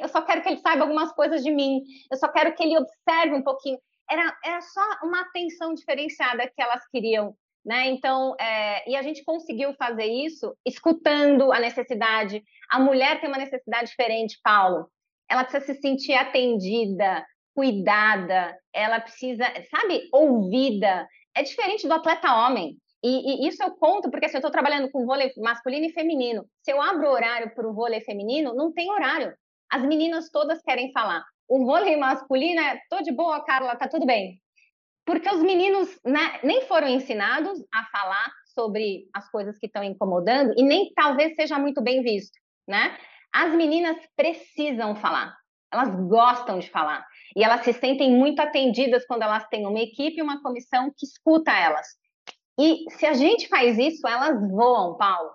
[0.00, 1.80] Eu só quero que ele saiba algumas coisas de mim.
[2.10, 3.78] Eu só quero que ele observe um pouquinho
[4.12, 7.86] era, era só uma atenção diferenciada que elas queriam, né?
[7.86, 12.42] Então, é, e a gente conseguiu fazer isso escutando a necessidade.
[12.70, 14.88] A mulher tem uma necessidade diferente, Paulo.
[15.30, 21.08] Ela precisa se sentir atendida, cuidada, ela precisa, sabe, ouvida.
[21.34, 22.76] É diferente do atleta homem.
[23.04, 26.44] E, e isso eu conto porque assim, eu estou trabalhando com vôlei masculino e feminino.
[26.62, 29.34] Se eu abro horário para o vôlei feminino, não tem horário.
[29.72, 31.24] As meninas todas querem falar.
[31.48, 34.38] O vôlei masculino é, tô de boa, Carla, tá tudo bem.
[35.04, 40.52] porque os meninos né, nem foram ensinados a falar sobre as coisas que estão incomodando
[40.56, 42.96] e nem talvez seja muito bem visto, né?
[43.34, 45.34] As meninas precisam falar,
[45.72, 47.04] elas gostam de falar
[47.34, 51.50] e elas se sentem muito atendidas quando elas têm uma equipe uma comissão que escuta
[51.50, 51.86] elas.
[52.60, 55.30] E se a gente faz isso, elas voam, Paulo.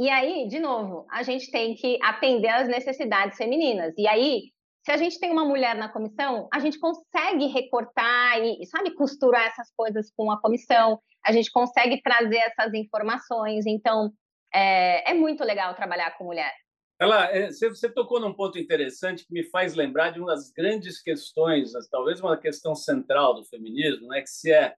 [0.00, 3.92] E aí, de novo, a gente tem que atender às necessidades femininas.
[3.98, 4.44] E aí,
[4.82, 9.48] se a gente tem uma mulher na comissão, a gente consegue recortar e, sabe, costurar
[9.48, 13.66] essas coisas com a comissão, a gente consegue trazer essas informações.
[13.66, 14.10] Então,
[14.54, 16.54] é, é muito legal trabalhar com mulher.
[16.98, 21.02] Ela, é, você tocou num ponto interessante que me faz lembrar de uma das grandes
[21.02, 24.74] questões, talvez uma questão central do feminismo, né, que se é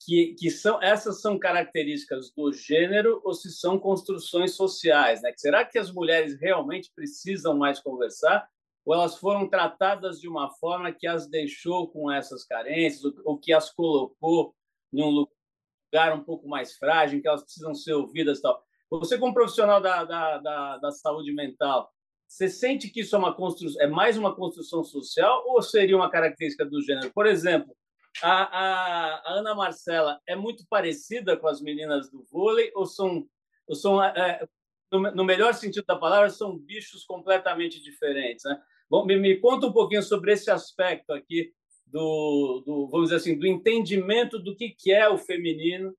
[0.00, 5.32] que, que são essas são características do gênero ou se são construções sociais, né?
[5.36, 8.48] Será que as mulheres realmente precisam mais conversar
[8.84, 13.52] ou elas foram tratadas de uma forma que as deixou com essas carências ou que
[13.52, 14.54] as colocou
[14.92, 18.62] num lugar um pouco mais frágil, que elas precisam ser ouvidas, tal?
[18.90, 21.92] Você como profissional da, da, da, da saúde mental,
[22.26, 26.10] você sente que isso é uma construção, é mais uma construção social ou seria uma
[26.10, 27.10] característica do gênero?
[27.12, 27.76] Por exemplo,
[28.22, 33.26] a, a, a, Ana Marcela é muito parecida com as meninas do vôlei ou são,
[33.66, 34.46] ou são é,
[34.90, 38.44] no, no, melhor sentido da palavra, são bichos completamente diferentes?
[38.44, 38.60] Né?
[38.90, 41.52] Bom, me, me conta um pouquinho sobre esse aspecto aqui
[41.86, 45.94] do, do, vamos dizer assim, do entendimento do que, que é o feminino.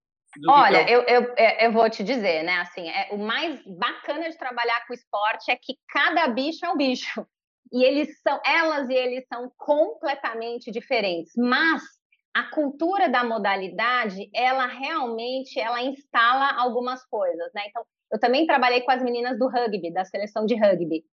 [0.47, 1.01] Olha, que é o...
[1.01, 2.59] eu, eu, é, eu vou te dizer, né?
[2.59, 6.77] Assim, é, o mais bacana de trabalhar com esporte é que cada bicho é um
[6.77, 7.25] bicho.
[7.71, 11.33] E eles são, elas e eles são completamente diferentes.
[11.37, 11.81] Mas
[12.33, 17.63] a cultura da modalidade, ela realmente, ela instala algumas coisas, né?
[17.67, 21.03] Então, eu também trabalhei com as meninas do rugby, da seleção de rugby.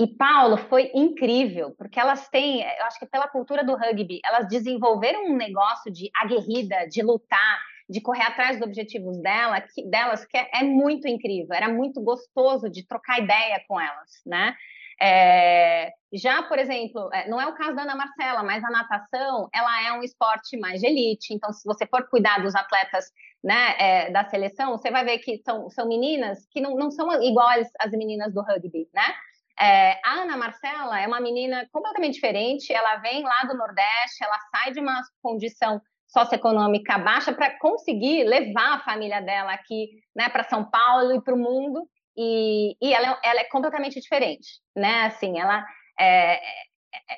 [0.00, 4.48] E Paulo foi incrível, porque elas têm, eu acho que pela cultura do rugby, elas
[4.48, 10.24] desenvolveram um negócio de aguerrida, de lutar, de correr atrás dos objetivos dela, que, delas,
[10.24, 11.54] que é, é muito incrível.
[11.54, 14.56] Era muito gostoso de trocar ideia com elas, né?
[15.00, 19.48] É, já, por exemplo, é, não é o caso da Ana Marcela, mas a natação,
[19.52, 21.34] ela é um esporte mais de elite.
[21.34, 23.06] Então, se você for cuidar dos atletas
[23.42, 27.22] né, é, da seleção, você vai ver que são, são meninas que não, não são
[27.22, 29.14] iguais às meninas do rugby, né?
[29.60, 32.72] É, a Ana Marcela é uma menina completamente diferente.
[32.72, 38.74] Ela vem lá do Nordeste, ela sai de uma condição socioeconômica baixa para conseguir levar
[38.74, 41.88] a família dela aqui, né, para São Paulo e para o mundo.
[42.16, 45.04] E, e ela, ela, é completamente diferente, né?
[45.04, 45.64] Assim, ela
[45.98, 46.40] é, é,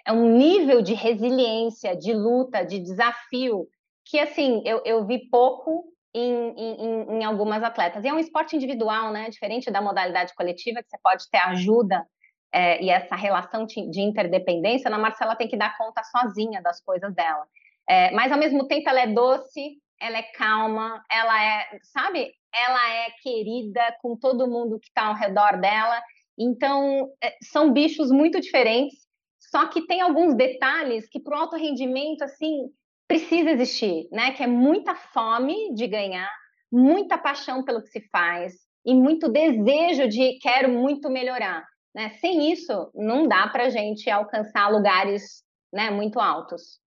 [0.06, 3.66] é, um nível de resiliência, de luta, de desafio
[4.04, 8.04] que, assim, eu, eu vi pouco em, em, em, algumas atletas.
[8.04, 9.28] E é um esporte individual, né?
[9.28, 12.06] Diferente da modalidade coletiva, que você pode ter ajuda
[12.52, 14.88] é, e essa relação de interdependência.
[14.88, 17.46] Na Marcela tem que dar conta sozinha das coisas dela.
[17.88, 22.32] É, mas, ao mesmo tempo, ela é doce, ela é calma, ela é, sabe?
[22.56, 26.00] ela é querida com todo mundo que está ao redor dela.
[26.38, 29.06] Então, é, são bichos muito diferentes,
[29.38, 32.70] só que tem alguns detalhes que para o alto rendimento, assim,
[33.06, 34.32] precisa existir, né?
[34.32, 36.30] Que é muita fome de ganhar,
[36.72, 38.54] muita paixão pelo que se faz
[38.85, 41.64] e muito desejo de quero muito melhorar.
[41.94, 42.11] Né?
[42.20, 46.78] Sem isso, não dá para a gente alcançar lugares né, muito altos.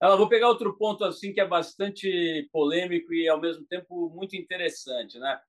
[0.00, 4.36] Ela, vou pegar outro ponto assim que é bastante polêmico e ao mesmo tempo muito
[4.36, 5.40] interessante, né?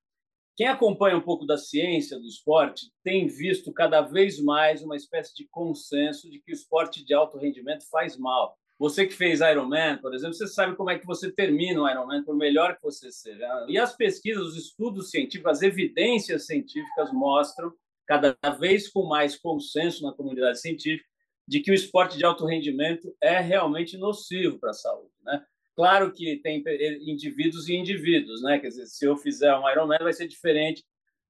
[0.56, 5.36] Quem acompanha um pouco da ciência do esporte tem visto cada vez mais uma espécie
[5.36, 8.58] de consenso de que o esporte de alto rendimento faz mal.
[8.80, 12.24] Você que fez Ironman, por exemplo, você sabe como é que você termina o Ironman,
[12.24, 13.48] por melhor que você seja.
[13.68, 17.72] E as pesquisas, os estudos científicos, as evidências científicas mostram,
[18.08, 21.08] cada vez com mais consenso na comunidade científica,
[21.48, 25.46] de que o esporte de alto rendimento é realmente nocivo para a saúde, né?
[25.76, 26.64] Claro que tem
[27.02, 28.60] indivíduos e indivíduos, né?
[28.60, 30.84] Quer dizer, se eu fizer um Ironman vai ser diferente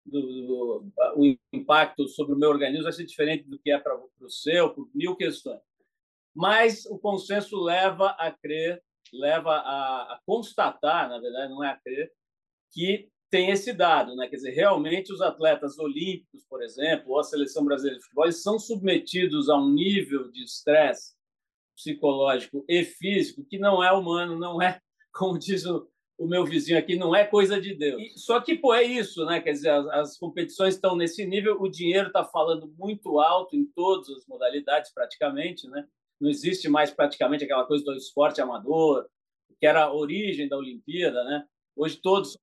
[0.06, 3.96] do, do, o impacto sobre o meu organismo vai ser diferente do que é para
[3.96, 5.60] o seu, por mil questões.
[6.34, 11.78] Mas o consenso leva a crer, leva a, a constatar, na verdade, não é a
[11.78, 12.12] crer,
[12.72, 14.28] que tem esse dado, né?
[14.28, 18.58] Quer dizer, realmente os atletas olímpicos, por exemplo, ou a seleção brasileira de futebol, são
[18.58, 21.15] submetidos a um nível de estresse
[21.75, 24.80] psicológico e físico que não é humano, não é,
[25.13, 28.02] como diz o, o meu vizinho aqui, não é coisa de Deus.
[28.02, 29.42] E, só que, pô, é isso, né?
[29.42, 33.65] Quer dizer, as, as competições estão nesse nível, o dinheiro está falando muito alto em
[33.65, 35.86] todas as modalidades, praticamente, né?
[36.19, 39.06] Não existe mais praticamente aquela coisa do esporte amador,
[39.60, 41.46] que era a origem da Olimpíada, né?
[41.75, 42.36] Hoje todos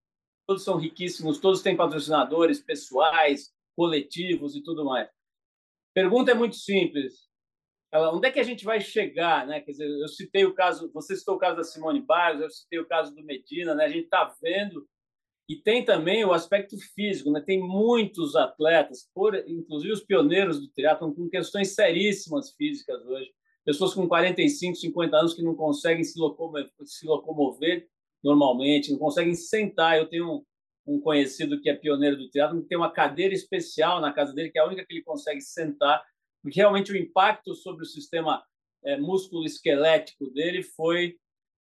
[0.47, 5.09] todos são riquíssimos, todos têm patrocinadores pessoais, coletivos e tudo mais.
[5.95, 7.29] Pergunta é muito simples.
[7.93, 9.61] onde é que a gente vai chegar, né?
[9.61, 12.79] Quer dizer, eu citei o caso, você citou o caso da Simone Biles, eu citei
[12.79, 13.85] o caso do Medina, né?
[13.85, 14.87] A gente está vendo
[15.49, 17.41] e tem também o aspecto físico, né?
[17.41, 23.31] Tem muitos atletas, por, inclusive os pioneiros do triatlo, com questões seríssimas físicas hoje.
[23.65, 27.89] Pessoas com 45, 50 anos que não conseguem se locomover, se locomover
[28.25, 29.99] normalmente, não conseguem sentar.
[29.99, 30.45] Eu tenho
[30.87, 34.33] um, um conhecido que é pioneiro do triatlo, que tem uma cadeira especial na casa
[34.33, 36.03] dele, que é a única que ele consegue sentar
[36.45, 38.45] porque realmente o impacto sobre o sistema
[38.85, 41.17] é, músculo-esquelético dele foi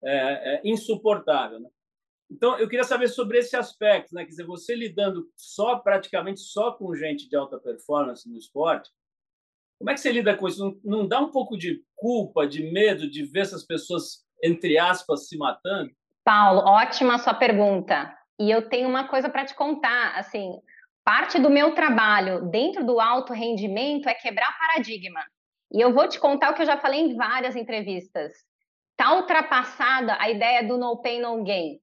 [0.03, 1.61] é, é, insuportável.
[1.61, 1.71] Né?
[2.29, 4.25] Então, eu queria saber sobre esse aspecto, né?
[4.25, 8.91] Quer dizer, você lidando só, praticamente só com gente de alta performance no esporte,
[9.79, 10.59] como é que você lida com isso?
[10.59, 15.29] Não, não dá um pouco de culpa, de medo de ver essas pessoas, entre aspas,
[15.29, 15.93] se matando?
[16.25, 18.12] Paulo, ótima sua pergunta.
[18.41, 20.16] E eu tenho uma coisa para te contar.
[20.16, 20.59] Assim,
[21.05, 25.20] Parte do meu trabalho dentro do alto rendimento é quebrar paradigma.
[25.70, 28.33] E eu vou te contar o que eu já falei em várias entrevistas.
[28.93, 31.79] Está ultrapassada a ideia do no pain, no gain.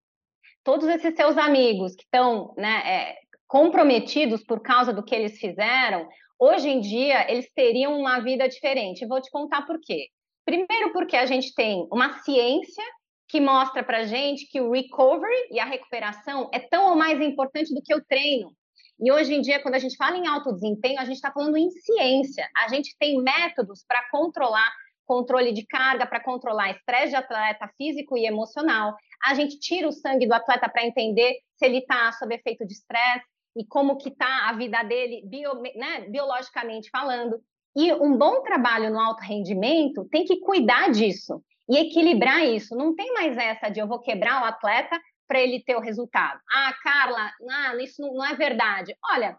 [0.64, 3.16] Todos esses seus amigos que estão né, é,
[3.48, 6.08] comprometidos por causa do que eles fizeram,
[6.40, 9.06] hoje em dia eles teriam uma vida diferente.
[9.06, 10.08] vou te contar por quê.
[10.44, 12.84] Primeiro, porque a gente tem uma ciência
[13.32, 17.74] que mostra para gente que o recovery e a recuperação é tão ou mais importante
[17.74, 18.54] do que o treino.
[19.00, 21.56] E hoje em dia, quando a gente fala em alto desempenho, a gente está falando
[21.56, 22.48] em ciência.
[22.58, 24.70] A gente tem métodos para controlar
[25.06, 28.96] controle de carga, para controlar estresse de atleta físico e emocional.
[29.24, 32.74] A gente tira o sangue do atleta para entender se ele está sob efeito de
[32.74, 33.26] estresse
[33.56, 37.42] e como que está a vida dele bio, né, biologicamente falando.
[37.76, 42.76] E um bom trabalho no alto rendimento tem que cuidar disso e equilibrar isso.
[42.76, 46.40] Não tem mais essa de eu vou quebrar o atleta para ele ter o resultado.
[46.52, 48.96] Ah, Carla, ah, isso não é verdade.
[49.12, 49.38] Olha,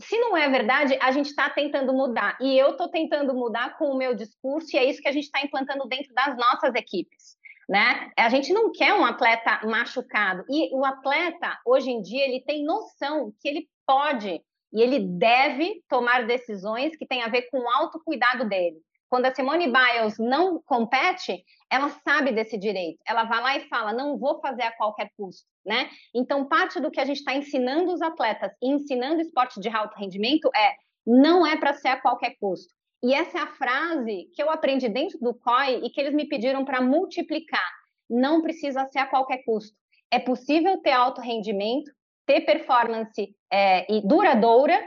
[0.00, 2.36] se não é verdade, a gente está tentando mudar.
[2.40, 5.24] E eu estou tentando mudar com o meu discurso, e é isso que a gente
[5.24, 7.36] está implantando dentro das nossas equipes.
[7.68, 8.10] Né?
[8.16, 10.44] A gente não quer um atleta machucado.
[10.48, 14.40] E o atleta, hoje em dia, ele tem noção que ele pode
[14.72, 18.78] e ele deve tomar decisões que têm a ver com o autocuidado dele.
[19.08, 22.98] Quando a Simone Biles não compete, ela sabe desse direito.
[23.06, 25.88] Ela vai lá e fala: não vou fazer a qualquer custo, né?
[26.14, 29.96] Então, parte do que a gente está ensinando os atletas e ensinando esporte de alto
[29.96, 30.74] rendimento é:
[31.06, 32.72] não é para ser a qualquer custo.
[33.02, 36.28] E essa é a frase que eu aprendi dentro do COI e que eles me
[36.28, 37.70] pediram para multiplicar.
[38.10, 39.76] Não precisa ser a qualquer custo.
[40.10, 41.90] É possível ter alto rendimento,
[42.26, 44.78] ter performance é, e duradoura,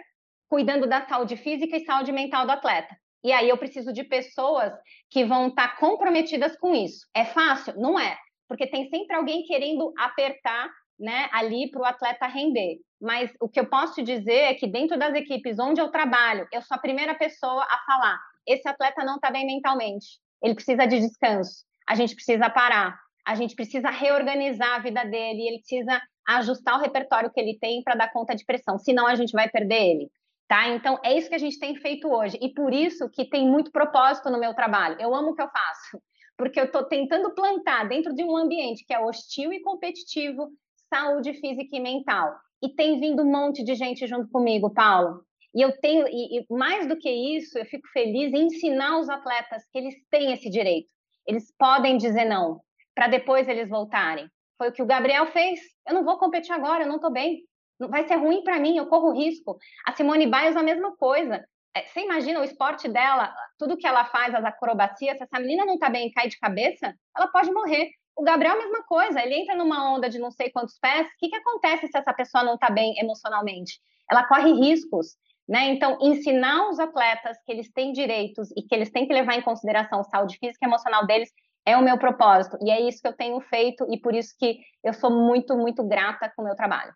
[0.50, 2.96] cuidando da saúde física e saúde mental do atleta.
[3.24, 4.74] E aí eu preciso de pessoas
[5.10, 7.06] que vão estar tá comprometidas com isso.
[7.14, 7.74] É fácil?
[7.78, 8.18] Não é,
[8.48, 10.70] porque tem sempre alguém querendo apertar
[11.00, 12.78] né, ali para o atleta render.
[13.02, 16.48] Mas o que eu posso te dizer é que dentro das equipes onde eu trabalho,
[16.52, 20.86] eu sou a primeira pessoa a falar: esse atleta não está bem mentalmente, ele precisa
[20.86, 26.02] de descanso, a gente precisa parar, a gente precisa reorganizar a vida dele, ele precisa
[26.28, 29.50] ajustar o repertório que ele tem para dar conta de pressão, senão a gente vai
[29.50, 30.12] perder ele.
[30.52, 30.68] Tá?
[30.68, 32.38] Então, é isso que a gente tem feito hoje.
[32.42, 34.98] E por isso que tem muito propósito no meu trabalho.
[35.00, 36.04] Eu amo o que eu faço.
[36.38, 40.50] Porque eu estou tentando plantar dentro de um ambiente que é hostil e competitivo,
[40.90, 42.36] saúde física e mental.
[42.62, 45.24] E tem vindo um monte de gente junto comigo, Paulo.
[45.56, 49.08] E eu tenho, e, e mais do que isso, eu fico feliz em ensinar os
[49.08, 50.90] atletas que eles têm esse direito.
[51.26, 52.60] Eles podem dizer não,
[52.94, 54.28] para depois eles voltarem.
[54.58, 55.62] Foi o que o Gabriel fez.
[55.88, 57.42] Eu não vou competir agora, eu não estou bem
[57.90, 59.58] vai ser ruim para mim, eu corro risco.
[59.86, 61.44] A Simone Biles a mesma coisa.
[61.76, 65.66] É, você imagina o esporte dela, tudo que ela faz, as acrobacias, se essa menina
[65.66, 67.90] não tá bem e cai de cabeça, ela pode morrer.
[68.16, 71.10] O Gabriel, a mesma coisa, ele entra numa onda de não sei quantos pés, o
[71.18, 73.80] que, que acontece se essa pessoa não tá bem emocionalmente?
[74.10, 75.16] Ela corre riscos,
[75.48, 75.70] né?
[75.70, 79.42] Então, ensinar os atletas que eles têm direitos e que eles têm que levar em
[79.42, 81.30] consideração a saúde física e emocional deles
[81.66, 82.58] é o meu propósito.
[82.62, 85.84] E é isso que eu tenho feito e por isso que eu sou muito, muito
[85.88, 86.94] grata com o meu trabalho.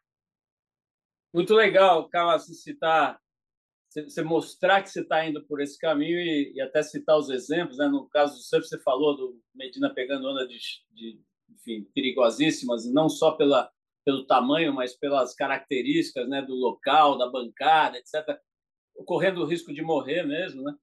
[1.36, 3.20] Muito legal, Carla, você citar,
[3.90, 7.78] você mostrar que você está indo por esse caminho e, e, até citar os exemplos.
[7.78, 7.90] Né?
[7.90, 10.58] No caso do surf, você falou do Medina pegando onda de,
[10.92, 11.20] de
[11.50, 13.70] enfim, perigosíssimas, não só pela,
[14.06, 18.40] pelo tamanho, mas pelas características né, do local, da bancada, etc.,
[19.06, 20.64] correndo o risco de morrer mesmo.
[20.64, 20.74] Né?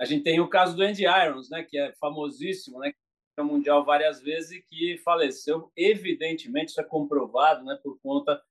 [0.00, 3.84] A gente tem o caso do Andy Irons, né, que é famosíssimo, né, que mundial
[3.84, 5.70] várias vezes e que faleceu.
[5.76, 8.42] Evidentemente, isso é comprovado né, por conta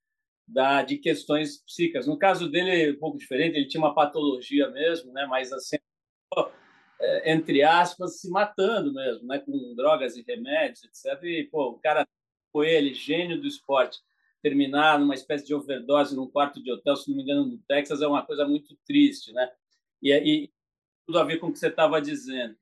[0.47, 2.07] da, de questões psíquicas.
[2.07, 5.25] No caso dele, um pouco diferente, ele tinha uma patologia mesmo, né?
[5.25, 5.77] mas assim,
[6.99, 9.39] é, entre aspas, se matando mesmo, né?
[9.39, 11.23] com drogas e remédios, etc.
[11.23, 12.07] E, pô, o cara
[12.51, 13.99] foi ele, gênio do esporte,
[14.41, 18.01] terminar numa espécie de overdose num quarto de hotel, se não me engano, no Texas,
[18.01, 19.49] é uma coisa muito triste, né?
[20.01, 20.51] E, e
[21.05, 22.55] tudo a ver com o que você estava dizendo.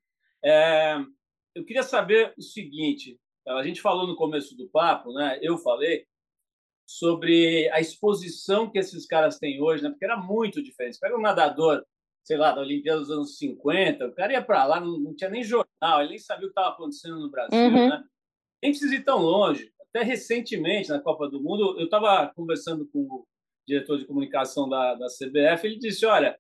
[0.44, 0.98] É,
[1.56, 5.40] eu queria saber o seguinte: a gente falou no começo do papo, né?
[5.42, 6.06] Eu falei
[6.90, 9.92] sobre a exposição que esses caras têm hoje, né?
[9.92, 10.98] Porque era muito diferente.
[11.00, 11.86] Pega um nadador,
[12.24, 15.30] sei lá, da Olimpíada dos anos 50, o cara ia para lá, não, não, tinha
[15.30, 17.90] nem jornal, ele nem sabia o que estava acontecendo no Brasil, uhum.
[17.90, 18.04] né?
[18.64, 19.72] Nem precisa ir tão longe.
[19.80, 23.28] Até recentemente, na Copa do Mundo, eu estava conversando com o
[23.68, 26.40] diretor de comunicação da, da CBF, ele disse, olha,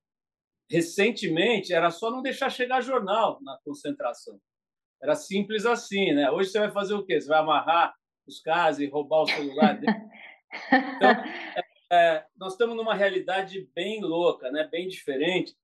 [0.68, 4.40] recentemente era só não deixar chegar jornal na concentração.
[5.00, 6.32] Era simples assim, né?
[6.32, 7.22] Hoje você vai fazer o quê?
[7.22, 7.94] Você vai amarrar
[8.28, 9.94] os caras e roubar o celular dele?
[10.68, 11.10] Então,
[11.56, 14.68] é, é, nós estamos numa realidade bem louca, né?
[14.72, 15.56] bem diferente.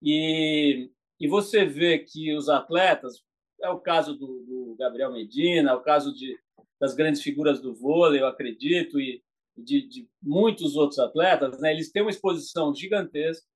[0.00, 3.22] E, e você vê que os atletas,
[3.60, 6.38] é o caso do, do Gabriel Medina, é o caso de,
[6.80, 9.22] das grandes figuras do vôlei, eu acredito, e
[9.56, 11.72] de, de muitos outros atletas, né?
[11.72, 13.46] eles têm uma exposição gigantesca.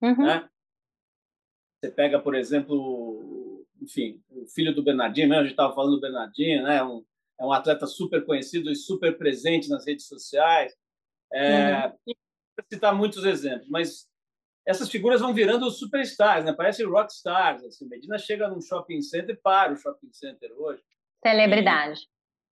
[0.00, 0.24] Uhum.
[0.24, 0.48] Né?
[1.80, 6.00] Você pega, por exemplo, enfim, o filho do Bernardinho, mesmo, a gente estava falando do
[6.00, 6.82] Bernardinho, né?
[6.84, 7.04] Um,
[7.42, 10.72] é um atleta super conhecido e super presente nas redes sociais.
[11.32, 12.14] É, uhum.
[12.70, 14.06] citar muitos exemplos, mas
[14.66, 16.52] essas figuras vão virando superstars, né?
[16.52, 17.64] Parecem rockstars.
[17.64, 17.88] Assim.
[17.88, 20.82] Medina chega num shopping center e para o shopping center hoje.
[21.24, 22.00] Celebridade.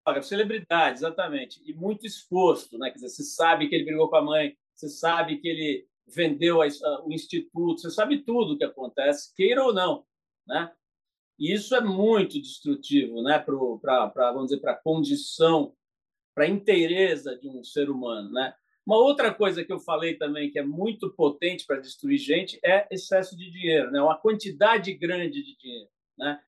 [0.08, 1.62] E, celebridade, exatamente.
[1.64, 2.88] E muito exposto, né?
[2.90, 6.60] Quer dizer, você sabe que ele brigou com a mãe, você sabe que ele vendeu
[6.62, 10.04] a, a, o instituto, você sabe tudo o que acontece, queira ou não,
[10.46, 10.72] né?
[11.40, 15.74] E isso é muito destrutivo, né, para vamos dizer para a condição,
[16.34, 18.52] para a inteireza de um ser humano, né?
[18.86, 22.86] Uma outra coisa que eu falei também que é muito potente para destruir gente é
[22.90, 24.02] excesso de dinheiro, né?
[24.02, 25.88] Uma quantidade grande de dinheiro,
[26.18, 26.38] né?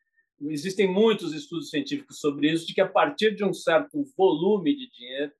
[0.43, 4.91] Existem muitos estudos científicos sobre isso, de que a partir de um certo volume de
[4.91, 5.33] dinheiro,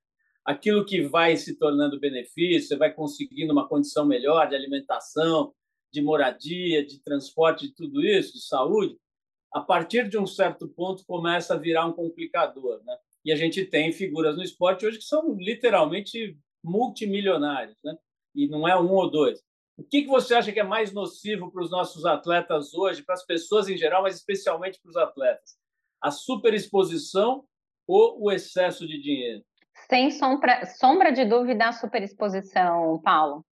[0.43, 5.53] aquilo que vai se tornando benefício, você vai conseguindo uma condição melhor de alimentação,
[5.91, 8.97] de moradia, de transporte, de tudo isso, de saúde,
[9.53, 12.97] a partir de um certo ponto começa a virar um complicador, né?
[13.23, 17.95] E a gente tem figuras no esporte hoje que são literalmente multimilionários, né?
[18.35, 19.39] E não é um ou dois.
[19.77, 23.15] O que, que você acha que é mais nocivo para os nossos atletas hoje, para
[23.15, 25.55] as pessoas em geral, mas especialmente para os atletas?
[26.01, 27.43] A superexposição
[27.87, 29.43] ou o excesso de dinheiro?
[29.89, 33.43] Sem sombra, sombra de dúvida, a superexposição, Paulo.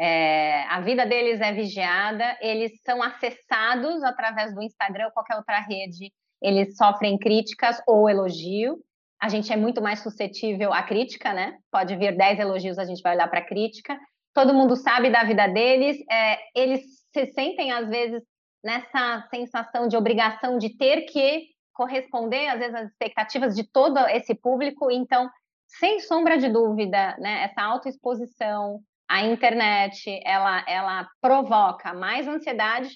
[0.00, 5.60] É, a vida deles é vigiada, eles são acessados através do Instagram ou qualquer outra
[5.60, 8.78] rede, eles sofrem críticas ou elogio.
[9.20, 11.56] A gente é muito mais suscetível à crítica, né?
[11.70, 13.96] Pode vir 10 elogios, a gente vai olhar para a crítica.
[14.34, 16.82] Todo mundo sabe da vida deles, é, eles
[17.12, 18.22] se sentem, às vezes,
[18.64, 24.34] nessa sensação de obrigação de ter que corresponder, às vezes, às expectativas de todo esse
[24.34, 24.90] público.
[24.90, 25.30] Então,
[25.66, 28.80] sem sombra de dúvida, né, essa autoexposição,
[29.12, 32.88] a internet ela, ela provoca mais ansiedade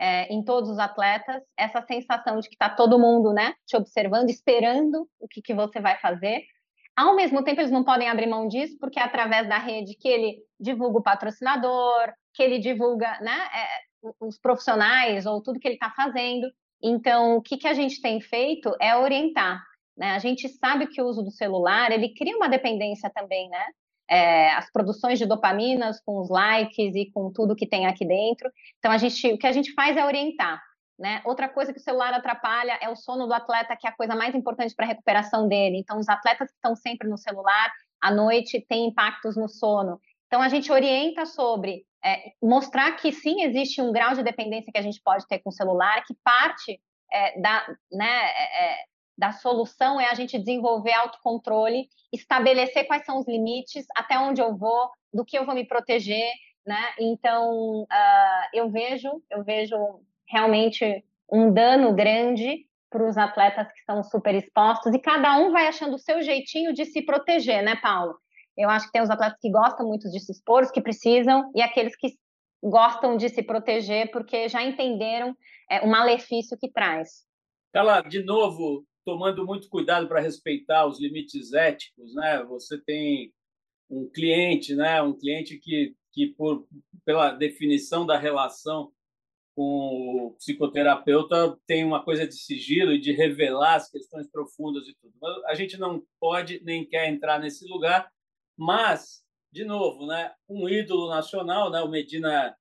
[0.00, 4.30] é, em todos os atletas, essa sensação de que está todo mundo né, te observando,
[4.30, 6.42] esperando o que, que você vai fazer.
[6.96, 10.08] Ao mesmo tempo, eles não podem abrir mão disso, porque é através da rede que
[10.08, 15.74] ele divulga o patrocinador, que ele divulga né, é, os profissionais ou tudo que ele
[15.74, 16.48] está fazendo.
[16.82, 19.62] Então, o que, que a gente tem feito é orientar.
[19.94, 20.12] Né?
[20.12, 23.66] A gente sabe que o uso do celular ele cria uma dependência também, né?
[24.08, 28.50] É, as produções de dopaminas com os likes e com tudo que tem aqui dentro.
[28.78, 30.62] Então, a gente, o que a gente faz é orientar.
[30.98, 31.22] Né?
[31.24, 34.16] Outra coisa que o celular atrapalha é o sono do atleta, que é a coisa
[34.16, 35.78] mais importante para a recuperação dele.
[35.78, 40.00] Então, os atletas que estão sempre no celular, à noite, têm impactos no sono.
[40.26, 44.78] Então, a gente orienta sobre é, mostrar que sim, existe um grau de dependência que
[44.78, 46.80] a gente pode ter com o celular, que parte
[47.12, 48.84] é, da, né, é, é
[49.18, 54.56] da solução é a gente desenvolver autocontrole, estabelecer quais são os limites, até onde eu
[54.56, 56.30] vou, do que eu vou me proteger,
[56.64, 56.80] né?
[57.00, 59.76] Então, uh, eu vejo, eu vejo
[60.28, 65.66] realmente um dano grande para os atletas que estão super expostos e cada um vai
[65.66, 68.14] achando o seu jeitinho de se proteger, né, Paulo?
[68.56, 71.50] Eu acho que tem os atletas que gostam muito de se expor, os que precisam,
[71.54, 72.12] e aqueles que
[72.62, 75.36] gostam de se proteger porque já entenderam
[75.70, 77.26] é, o malefício que traz.
[77.72, 82.44] Ela, de novo, tomando muito cuidado para respeitar os limites éticos, né?
[82.44, 83.32] Você tem
[83.88, 85.00] um cliente, né?
[85.00, 86.68] Um cliente que, que por
[87.06, 88.92] pela definição da relação
[89.56, 94.94] com o psicoterapeuta tem uma coisa de sigilo e de revelar as questões profundas e
[95.00, 95.14] tudo.
[95.46, 98.12] A gente não pode nem quer entrar nesse lugar,
[98.58, 100.34] mas de novo, né?
[100.46, 101.80] Um ídolo nacional, né?
[101.80, 102.54] O Medina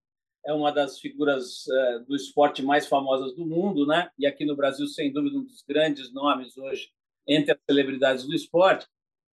[0.48, 4.10] é uma das figuras uh, do esporte mais famosas do mundo, né?
[4.18, 6.90] E aqui no Brasil, sem dúvida, um dos grandes nomes hoje
[7.28, 8.88] entre as celebridades do esporte.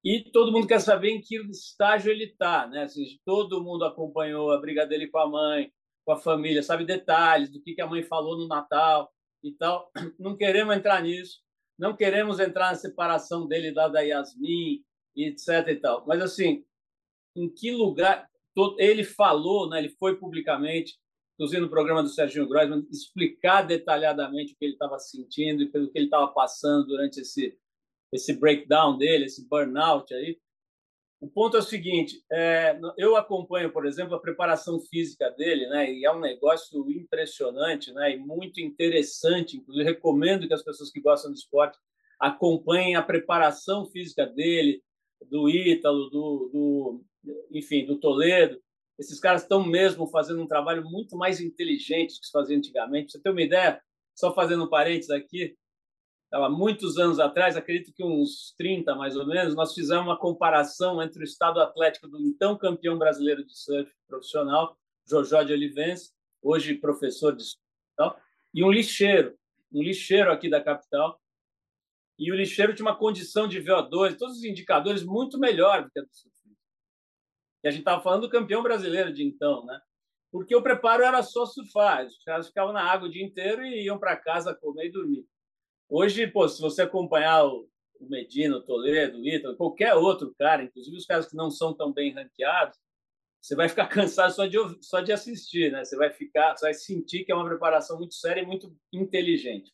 [0.04, 2.84] E todo mundo quer saber em que estágio ele está, né?
[2.84, 5.72] Assim, todo mundo acompanhou a briga dele com a mãe,
[6.04, 9.92] com a família, sabe detalhes do que, que a mãe falou no Natal, e tal.
[10.18, 11.42] Não queremos entrar nisso,
[11.78, 14.84] não queremos entrar na separação dele da, da Yasmin,
[15.16, 15.68] etc.
[15.68, 16.06] E tal.
[16.08, 16.64] Mas, assim,
[17.36, 18.30] em que lugar.
[18.78, 20.96] Ele falou, né, ele foi publicamente,
[21.34, 25.90] inclusive no programa do Serginho Grossman, explicar detalhadamente o que ele estava sentindo e pelo
[25.90, 27.58] que ele estava passando durante esse,
[28.12, 30.38] esse breakdown dele, esse burnout aí.
[31.24, 35.90] O ponto é o seguinte: é, eu acompanho, por exemplo, a preparação física dele, né?
[35.92, 38.14] E é um negócio impressionante, né?
[38.14, 39.56] E muito interessante.
[39.56, 41.80] Inclusive, recomendo que as pessoas que gostam do esporte
[42.20, 44.84] acompanhem a preparação física dele,
[45.30, 47.06] do Ítalo, do, do
[47.52, 48.62] enfim, do Toledo.
[48.98, 53.06] Esses caras estão mesmo fazendo um trabalho muito mais inteligente do que se fazia antigamente.
[53.06, 53.82] Pra você ter uma ideia,
[54.16, 55.58] só fazendo um parênteses aqui,
[56.32, 61.02] há muitos anos atrás, acredito que uns 30 mais ou menos, nós fizemos uma comparação
[61.02, 64.78] entre o estado atlético do então campeão brasileiro de surf profissional,
[65.08, 68.18] Jojó de Olivense, hoje professor de surf,
[68.54, 69.36] e um lixeiro,
[69.72, 71.20] um lixeiro aqui da capital.
[72.18, 76.00] E o lixeiro tinha uma condição de VO2, todos os indicadores muito melhor do que
[76.00, 76.43] a do surfista.
[77.64, 79.80] E a gente estava falando do campeão brasileiro de então, né?
[80.32, 83.86] Porque o preparo era só surfar, os caras ficavam na água o dia inteiro e
[83.86, 85.26] iam para casa comer e dormir.
[85.88, 87.70] Hoje, pô, se você acompanhar o
[88.02, 91.94] Medina, o Toledo, o Ítalo, qualquer outro cara, inclusive os caras que não são tão
[91.94, 92.78] bem ranqueados,
[93.40, 95.86] você vai ficar cansado só de, só de assistir, né?
[95.86, 99.72] Você vai ficar, você vai sentir que é uma preparação muito séria e muito inteligente.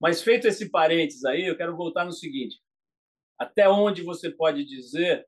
[0.00, 2.58] Mas feito esse parênteses aí, eu quero voltar no seguinte:
[3.38, 5.26] até onde você pode dizer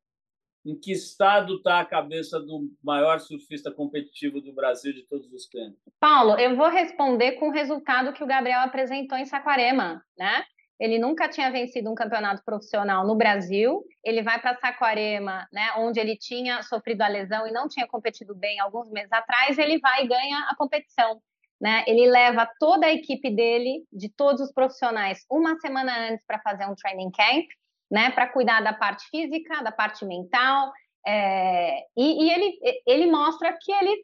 [0.65, 5.47] em que estado está a cabeça do maior surfista competitivo do Brasil de todos os
[5.47, 5.79] tempos?
[5.99, 10.45] Paulo, eu vou responder com o resultado que o Gabriel apresentou em Saquarema, né?
[10.83, 13.85] Ele nunca tinha vencido um campeonato profissional no Brasil.
[14.05, 18.35] Ele vai para Saquarema, né, onde ele tinha sofrido a lesão e não tinha competido
[18.35, 19.59] bem alguns meses atrás.
[19.59, 21.23] Ele vai e ganha a competição.
[21.61, 21.85] Né?
[21.87, 26.67] Ele leva toda a equipe dele, de todos os profissionais, uma semana antes para fazer
[26.67, 27.47] um training camp
[27.93, 30.73] né, para cuidar da parte física, da parte mental,
[31.07, 34.03] é, e, e, ele, ele mostra que ele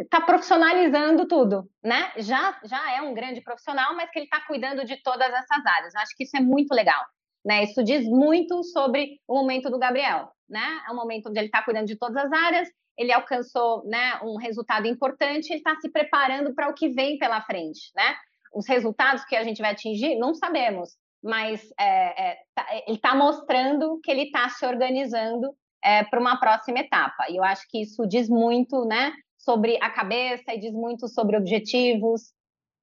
[0.00, 2.12] está é, profissionalizando tudo, né?
[2.16, 5.94] Já, já é um grande profissional, mas que ele está cuidando de todas essas áreas.
[5.94, 7.04] Eu acho que isso é muito legal,
[7.44, 7.64] né?
[7.64, 10.80] Isso diz muito sobre o momento do Gabriel, né?
[10.88, 14.36] É um momento onde ele está cuidando de todas as áreas, ele alcançou, né, um
[14.36, 18.16] resultado importante, ele está se preparando para o que vem pela frente, né?
[18.54, 20.90] Os resultados que a gente vai atingir, não sabemos,
[21.22, 25.54] mas é, é, tá, ele está mostrando que ele está se organizando
[25.84, 27.30] é, para uma próxima etapa.
[27.30, 31.36] E eu acho que isso diz muito né, sobre a cabeça e diz muito sobre
[31.36, 32.32] objetivos.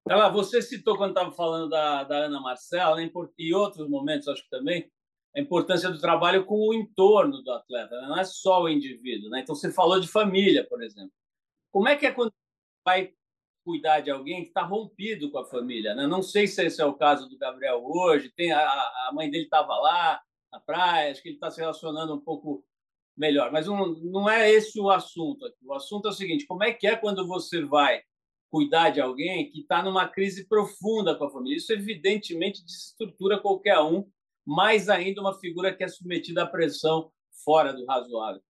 [0.08, 2.98] Ela, você citou quando estava falando da, da Ana Marcela,
[3.38, 4.90] e outros momentos, acho que também,
[5.36, 8.08] a importância do trabalho com o entorno do atleta, né?
[8.08, 9.28] não é só o indivíduo.
[9.28, 9.40] Né?
[9.40, 11.12] Então, você falou de família, por exemplo.
[11.70, 12.32] Como é que é quando
[12.84, 13.12] vai
[13.68, 15.94] cuidar de alguém que está rompido com a família.
[15.94, 16.06] Né?
[16.06, 18.32] Não sei se esse é o caso do Gabriel hoje.
[18.34, 22.14] Tem a, a mãe dele estava lá na praia, acho que ele está se relacionando
[22.14, 22.64] um pouco
[23.14, 23.52] melhor.
[23.52, 25.44] Mas um, não é esse o assunto.
[25.44, 25.58] Aqui.
[25.66, 28.00] O assunto é o seguinte: como é que é quando você vai
[28.50, 31.58] cuidar de alguém que está numa crise profunda com a família?
[31.58, 34.10] Isso evidentemente desestrutura qualquer um,
[34.46, 37.12] mais ainda uma figura que é submetida à pressão
[37.44, 38.40] fora do razoável.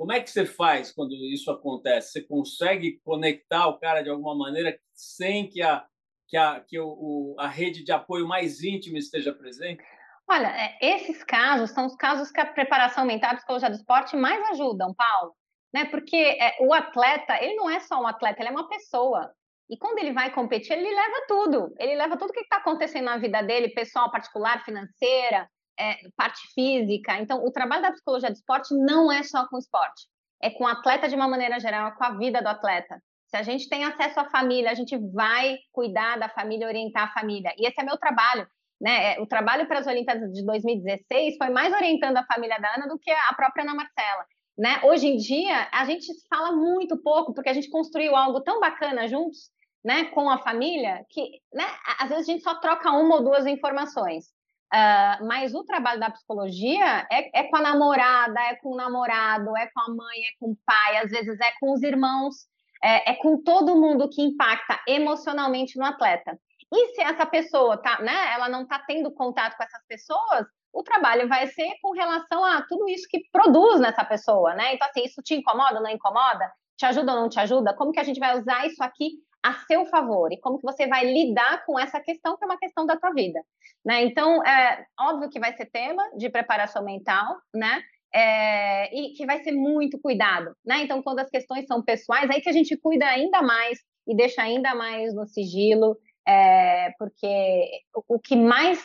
[0.00, 2.12] Como é que você faz quando isso acontece?
[2.12, 5.84] Você consegue conectar o cara de alguma maneira sem que a,
[6.26, 9.84] que a, que o, a rede de apoio mais íntima esteja presente?
[10.26, 14.16] Olha, é, esses casos são os casos que a preparação mental, a psicologia do esporte
[14.16, 15.34] mais ajudam, Paulo.
[15.70, 15.84] Né?
[15.84, 19.30] Porque é, o atleta, ele não é só um atleta, ele é uma pessoa.
[19.68, 21.74] E quando ele vai competir, ele leva tudo.
[21.78, 25.46] Ele leva tudo o que está acontecendo na vida dele, pessoal, particular, financeira,
[25.80, 27.18] é, parte física.
[27.18, 30.06] Então, o trabalho da psicologia do esporte não é só com o esporte,
[30.42, 33.02] é com o atleta de uma maneira geral, é com a vida do atleta.
[33.28, 37.12] Se a gente tem acesso à família, a gente vai cuidar da família, orientar a
[37.12, 37.54] família.
[37.56, 38.46] E esse é meu trabalho.
[38.80, 39.14] Né?
[39.14, 42.88] É, o trabalho para as Olimpíadas de 2016 foi mais orientando a família da Ana
[42.88, 44.26] do que a própria Ana Marcela.
[44.58, 44.80] Né?
[44.84, 49.06] Hoje em dia, a gente fala muito pouco, porque a gente construiu algo tão bacana
[49.06, 49.50] juntos,
[49.82, 51.64] né, com a família, que né,
[51.98, 54.26] às vezes a gente só troca uma ou duas informações.
[54.72, 59.56] Uh, mas o trabalho da psicologia é, é, com a namorada, é com o namorado,
[59.56, 62.46] é com a mãe, é com o pai, às vezes é com os irmãos,
[62.82, 66.38] é, é com todo mundo que impacta emocionalmente no atleta.
[66.72, 70.84] E se essa pessoa tá, né, ela não está tendo contato com essas pessoas, o
[70.84, 74.74] trabalho vai ser com relação a tudo isso que produz nessa pessoa, né?
[74.74, 76.48] Então, assim, isso te incomoda, não incomoda?
[76.76, 77.74] Te ajuda ou não te ajuda?
[77.74, 80.86] Como que a gente vai usar isso aqui a seu favor e como que você
[80.86, 83.40] vai lidar com essa questão que é uma questão da tua vida,
[83.84, 84.02] né?
[84.02, 87.82] Então, é óbvio que vai ser tema de preparação mental, né?
[88.12, 90.82] É, e que vai ser muito cuidado, né?
[90.82, 94.42] Então, quando as questões são pessoais, aí que a gente cuida ainda mais e deixa
[94.42, 95.96] ainda mais no sigilo.
[96.26, 98.82] é, porque o, o que mais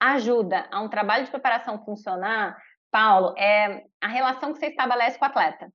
[0.00, 2.56] ajuda a um trabalho de preparação funcionar,
[2.90, 5.72] Paulo, é a relação que você estabelece com o atleta.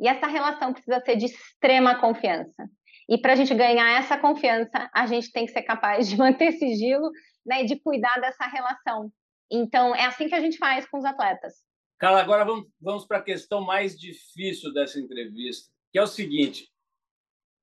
[0.00, 2.68] E essa relação precisa ser de extrema confiança.
[3.08, 6.52] E para a gente ganhar essa confiança, a gente tem que ser capaz de manter
[6.52, 7.10] sigilo
[7.46, 9.10] né, e de cuidar dessa relação.
[9.50, 11.54] Então, é assim que a gente faz com os atletas.
[11.98, 16.68] Carla, agora vamos, vamos para a questão mais difícil dessa entrevista, que é o seguinte: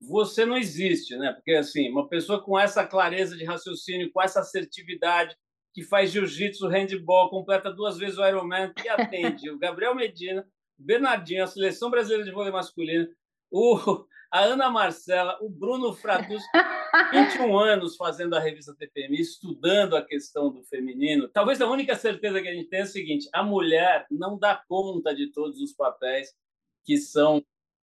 [0.02, 1.32] você não existe, né?
[1.32, 5.36] Porque assim, uma pessoa com essa clareza de raciocínio, com essa assertividade,
[5.74, 10.46] que faz jiu-jitsu, handball, completa duas vezes o Ironman, que atende o Gabriel Medina,
[10.78, 13.08] Bernardinho, a seleção brasileira de vôlei masculino,
[13.52, 14.06] o,
[14.36, 16.44] a Ana Marcela, o Bruno Fratus,
[17.14, 21.30] 21 anos fazendo a revista TPM, estudando a questão do feminino.
[21.30, 24.62] Talvez a única certeza que a gente tem é o seguinte: a mulher não dá
[24.68, 26.36] conta de todos os papéis
[26.84, 27.42] que são,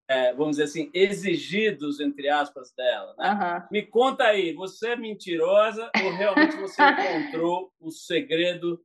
[0.09, 3.15] é, vamos dizer assim, exigidos, entre aspas, dela.
[3.17, 3.31] Né?
[3.31, 3.67] Uhum.
[3.71, 8.83] Me conta aí, você é mentirosa ou realmente você encontrou o segredo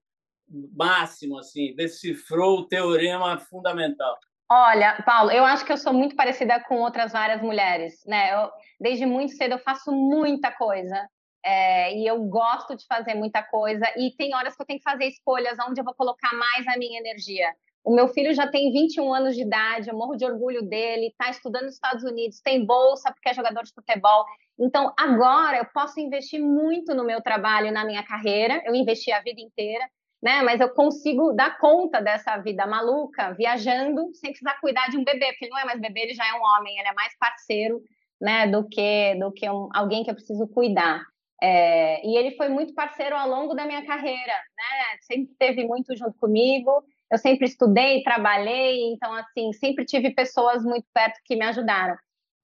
[0.73, 4.17] máximo, assim, decifrou o teorema fundamental?
[4.49, 8.33] Olha, Paulo, eu acho que eu sou muito parecida com outras várias mulheres, né?
[8.33, 11.09] Eu, desde muito cedo eu faço muita coisa
[11.45, 14.89] é, e eu gosto de fazer muita coisa e tem horas que eu tenho que
[14.89, 17.53] fazer escolhas onde eu vou colocar mais a minha energia.
[17.85, 21.31] O meu filho já tem 21 anos de idade, eu morro de orgulho dele, está
[21.31, 24.25] estudando nos Estados Unidos, tem bolsa porque é jogador de futebol.
[24.59, 29.21] Então, agora eu posso investir muito no meu trabalho, na minha carreira, eu investi a
[29.21, 29.89] vida inteira,
[30.27, 30.43] né?
[30.43, 35.27] Mas eu consigo dar conta dessa vida maluca, viajando, sem precisar cuidar de um bebê,
[35.27, 37.81] porque ele não é mais bebê, ele já é um homem, ele é mais parceiro,
[38.21, 38.49] né?
[38.49, 41.01] Do que do que um, alguém que eu preciso cuidar.
[41.41, 44.99] É, e ele foi muito parceiro ao longo da minha carreira, né?
[45.03, 46.83] Sempre esteve muito junto comigo.
[47.09, 51.97] Eu sempre estudei, trabalhei, então assim sempre tive pessoas muito perto que me ajudaram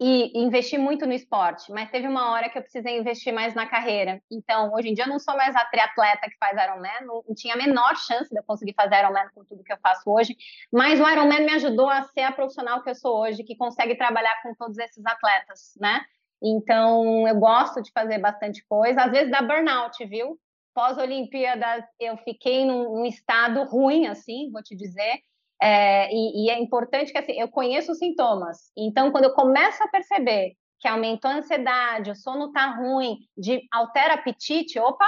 [0.04, 3.66] e investi muito no esporte, mas teve uma hora que eu precisei investir mais na
[3.66, 4.20] carreira.
[4.28, 7.34] Então, hoje em dia, eu não sou mais a triatleta que faz Ironman, não, não
[7.36, 10.36] tinha a menor chance de eu conseguir fazer Ironman com tudo que eu faço hoje,
[10.72, 13.94] mas o Ironman me ajudou a ser a profissional que eu sou hoje, que consegue
[13.94, 16.00] trabalhar com todos esses atletas, né?
[16.42, 20.36] Então, eu gosto de fazer bastante coisa, às vezes dá burnout, viu?
[20.74, 25.20] Pós-Olimpíadas, eu fiquei num, num estado ruim, assim, vou te dizer,
[25.62, 28.72] é, e, e, é importante que assim, eu conheço os sintomas.
[28.76, 33.62] Então, quando eu começo a perceber que aumentou a ansiedade, o sono está ruim, de
[33.70, 35.06] altera apetite, opa,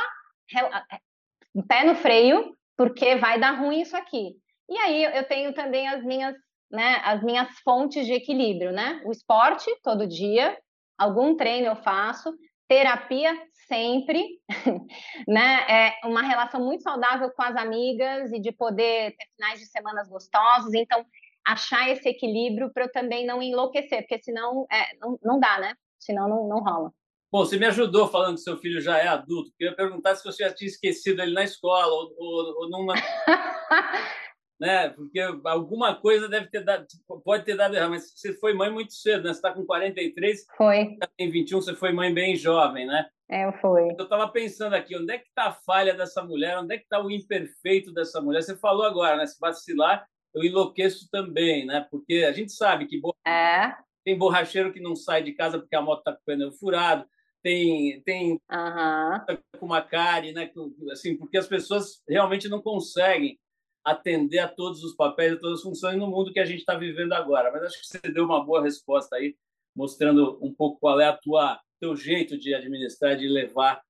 [1.66, 4.36] pé no freio, porque vai dar ruim isso aqui.
[4.68, 6.36] E aí eu tenho também as minhas,
[6.70, 9.02] né, as minhas fontes de equilíbrio, né?
[9.04, 10.56] O esporte todo dia,
[10.96, 12.32] algum treino eu faço,
[12.68, 13.36] terapia
[13.66, 14.40] sempre,
[15.28, 15.66] né?
[15.68, 20.08] É uma relação muito saudável com as amigas e de poder ter finais de semanas
[20.08, 20.74] gostosos.
[20.74, 21.04] Então,
[21.46, 25.74] achar esse equilíbrio para eu também não enlouquecer, porque senão é, não, não dá, né?
[25.98, 26.90] Senão não, não rola.
[27.30, 29.50] Bom, você me ajudou falando que seu filho já é adulto.
[29.58, 32.94] Eu ia perguntar se você já tinha esquecido ele na escola ou, ou, ou numa.
[34.60, 34.90] né?
[34.90, 36.86] Porque alguma coisa deve ter dado,
[37.24, 39.30] pode ter dado errado, mas você foi mãe muito cedo, né?
[39.30, 40.96] Você está com 43, foi.
[41.16, 43.08] Tem 21, você foi mãe bem jovem, né?
[43.28, 43.82] É, eu fui.
[43.98, 46.58] Eu estava pensando aqui, onde é que está a falha dessa mulher?
[46.58, 48.42] Onde é que está o imperfeito dessa mulher?
[48.42, 49.26] Você falou agora, né?
[49.26, 51.86] Se vacilar, eu enlouqueço também, né?
[51.90, 53.74] Porque a gente sabe que é.
[54.04, 57.06] tem borracheiro que não sai de casa porque a moto está com o pneu furado,
[57.42, 59.36] tem tem uhum.
[59.58, 60.50] com uma cárie, né?
[60.92, 63.38] Assim, porque as pessoas realmente não conseguem
[63.84, 66.74] atender a todos os papéis, a todas as funções no mundo que a gente está
[66.74, 67.52] vivendo agora.
[67.52, 69.36] Mas acho que você deu uma boa resposta aí,
[69.74, 73.82] mostrando um pouco qual é a tua teu jeito de administrar, de levar.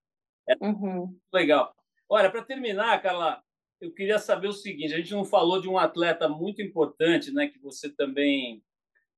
[0.49, 1.17] É uhum.
[1.33, 1.75] legal.
[2.09, 3.43] Olha, para terminar, Carla,
[3.81, 7.47] eu queria saber o seguinte: a gente não falou de um atleta muito importante, né,
[7.49, 8.63] que você também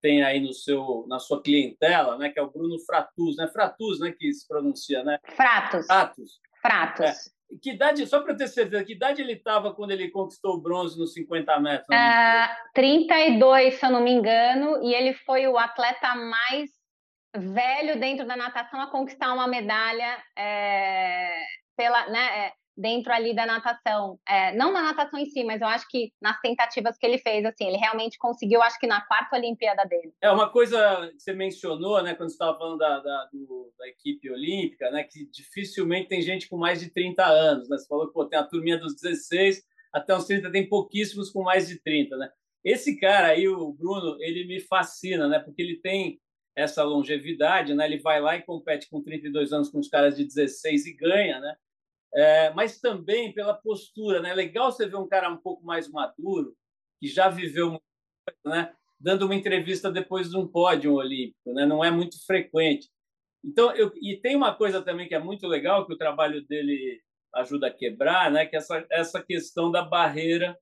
[0.03, 3.49] tem aí no seu na sua clientela, né, que é o Bruno Fratus, né?
[3.49, 5.19] Fratus, né, que se pronuncia, né?
[5.35, 5.87] Fratus.
[5.87, 6.41] Fratus.
[6.61, 7.07] Fratus.
[7.07, 7.37] É.
[7.63, 10.99] Que idade, só para ter certeza, que idade ele estava quando ele conquistou o bronze
[10.99, 11.87] nos 50 metros?
[11.89, 16.76] Uh, 32, se eu não me engano, e ele foi o atleta mais
[17.39, 21.45] velho dentro da natação a conquistar uma medalha é,
[21.77, 24.19] pela, né, é, dentro ali da natação.
[24.29, 27.45] É, não na natação em si, mas eu acho que nas tentativas que ele fez,
[27.45, 30.13] assim, ele realmente conseguiu, acho que na quarta Olimpíada dele.
[30.21, 33.89] É uma coisa que você mencionou, né, quando você estava falando da, da, do, da,
[33.89, 37.79] equipe olímpica, né, que dificilmente tem gente com mais de 30 anos, né?
[37.79, 39.63] Você falou que tem a turminha dos 16
[39.93, 42.29] até uns 30, tem pouquíssimos com mais de 30, né?
[42.63, 45.39] Esse cara aí, o Bruno, ele me fascina, né?
[45.39, 46.21] Porque ele tem
[46.57, 47.87] essa longevidade, né?
[47.87, 51.39] Ele vai lá e compete com 32 anos com os caras de 16 e ganha,
[51.39, 51.55] né?
[52.17, 54.21] é, mas também pela postura.
[54.21, 54.31] Né?
[54.31, 56.57] É legal você ver um cara um pouco mais maduro,
[56.99, 57.81] que já viveu
[58.45, 58.75] né?
[58.99, 61.53] dando uma entrevista depois de um pódio olímpico.
[61.53, 61.67] Né?
[61.67, 62.89] Não é muito frequente.
[63.45, 67.01] Então, eu, e tem uma coisa também que é muito legal que o trabalho dele
[67.35, 68.47] ajuda a quebrar, né?
[68.47, 70.59] Que é essa essa questão da barreira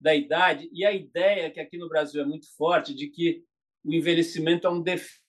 [0.00, 3.42] da idade e a ideia que aqui no Brasil é muito forte de que
[3.84, 5.23] o envelhecimento é um defeito,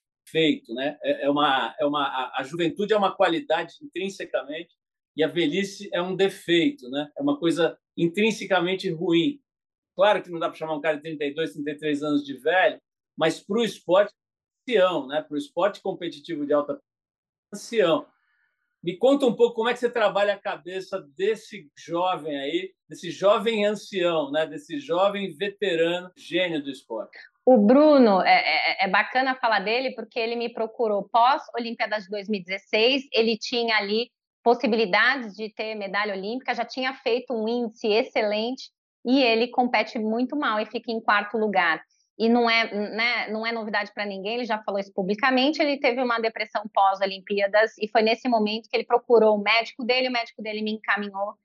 [0.74, 0.98] né?
[1.04, 4.76] É, é uma é uma a juventude é uma qualidade intrinsecamente
[5.16, 7.10] e a velhice é um defeito, né?
[7.18, 9.42] É uma coisa intrinsecamente ruim.
[9.96, 12.82] Claro que não dá para chamar um cara de 32, 33 anos de velho,
[13.18, 14.14] mas para o esporte
[14.68, 15.22] ancião, né?
[15.22, 16.82] Para o esporte competitivo de alta
[17.54, 18.06] ancião.
[18.84, 23.10] Me conta um pouco como é que você trabalha a cabeça desse jovem aí, desse
[23.10, 24.46] jovem ancião, né?
[24.46, 27.18] Desse jovem veterano, gênio do esporte.
[27.46, 33.04] O Bruno, é, é, é bacana falar dele porque ele me procurou pós-Olimpíadas de 2016.
[33.14, 34.10] Ele tinha ali
[34.44, 38.72] possibilidades de ter medalha olímpica, já tinha feito um índice excelente
[39.06, 41.80] e ele compete muito mal e fica em quarto lugar.
[42.18, 45.62] E não é, né, não é novidade para ninguém, ele já falou isso publicamente.
[45.62, 50.10] Ele teve uma depressão pós-Olimpíadas e foi nesse momento que ele procurou o médico dele,
[50.10, 51.36] o médico dele me encaminhou.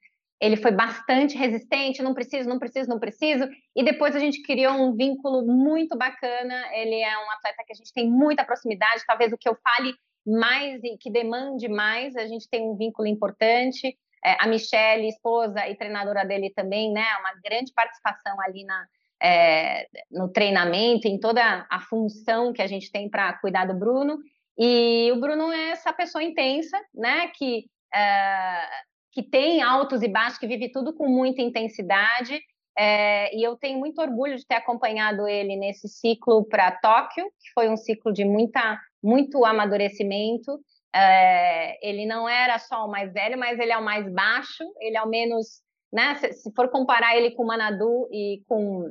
[0.41, 3.47] Ele foi bastante resistente, não preciso, não preciso, não preciso.
[3.77, 6.55] E depois a gente criou um vínculo muito bacana.
[6.73, 9.05] Ele é um atleta que a gente tem muita proximidade.
[9.07, 9.95] Talvez o que eu fale
[10.27, 13.97] mais e que demande mais, a gente tem um vínculo importante.
[14.25, 17.07] É, a Michelle, esposa e treinadora dele também, né?
[17.21, 18.87] Uma grande participação ali na,
[19.23, 24.19] é, no treinamento, em toda a função que a gente tem para cuidar do Bruno.
[24.59, 27.29] E o Bruno é essa pessoa intensa, né?
[27.29, 27.65] Que,
[27.95, 28.69] é,
[29.13, 32.41] que tem altos e baixos, que vive tudo com muita intensidade.
[32.79, 37.53] É, e eu tenho muito orgulho de ter acompanhado ele nesse ciclo para Tóquio, que
[37.53, 40.61] foi um ciclo de muita muito amadurecimento.
[40.95, 44.97] É, ele não era só o mais velho, mas ele é o mais baixo, ele
[44.97, 45.61] é o menos,
[45.93, 46.15] né?
[46.17, 48.91] Se, se for comparar ele com o Manadu e com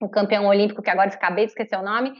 [0.00, 2.14] o campeão olímpico, que agora acabei de esquecer o nome,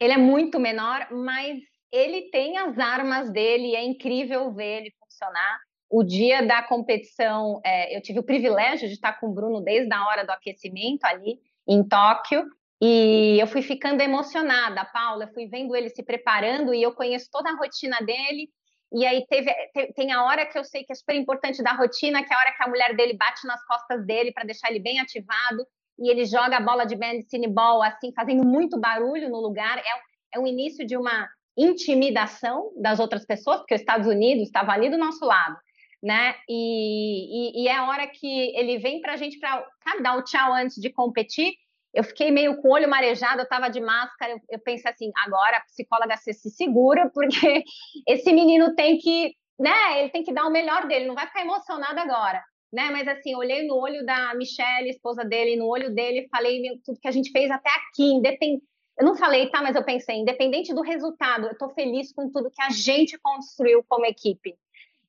[0.00, 1.58] ele é muito menor, mas
[1.92, 5.58] ele tem as armas dele, é incrível ver ele funcionar.
[5.90, 9.92] O dia da competição, é, eu tive o privilégio de estar com o Bruno desde
[9.92, 12.44] a hora do aquecimento ali em Tóquio,
[12.80, 17.28] e eu fui ficando emocionada, Paula, eu fui vendo ele se preparando e eu conheço
[17.30, 18.48] toda a rotina dele.
[18.92, 19.52] E aí teve,
[19.94, 22.38] tem a hora que eu sei que é super importante da rotina, que é a
[22.38, 25.66] hora que a mulher dele bate nas costas dele para deixar ele bem ativado
[25.98, 29.78] e ele joga a bola de medicine ball assim, fazendo muito barulho no lugar.
[29.78, 34.70] É, é o início de uma intimidação das outras pessoas, porque os Estados Unidos estava
[34.70, 35.56] ali do nosso lado,
[36.02, 36.34] né?
[36.48, 39.66] E, e, e é a hora que ele vem para a gente para
[40.02, 41.54] dar o tchau antes de competir.
[41.92, 45.10] Eu fiquei meio com o olho marejado, eu estava de máscara, eu, eu, pensei assim,
[45.24, 47.64] agora a psicóloga se, se segura, porque
[48.06, 51.40] esse menino tem que, né, ele tem que dar o melhor dele, não vai ficar
[51.40, 52.42] emocionado agora,
[52.72, 57.00] né, mas assim, olhei no olho da Michelle, esposa dele, no olho dele, falei tudo
[57.00, 58.60] que a gente fez até aqui, independ...
[58.98, 62.50] eu não falei, tá, mas eu pensei, independente do resultado, eu estou feliz com tudo
[62.50, 64.54] que a gente construiu como equipe,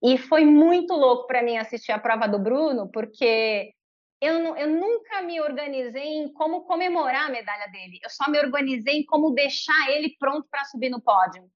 [0.01, 3.73] e foi muito louco para mim assistir a prova do Bruno, porque
[4.21, 7.99] eu, eu nunca me organizei em como comemorar a medalha dele.
[8.03, 11.49] Eu só me organizei em como deixar ele pronto para subir no pódio.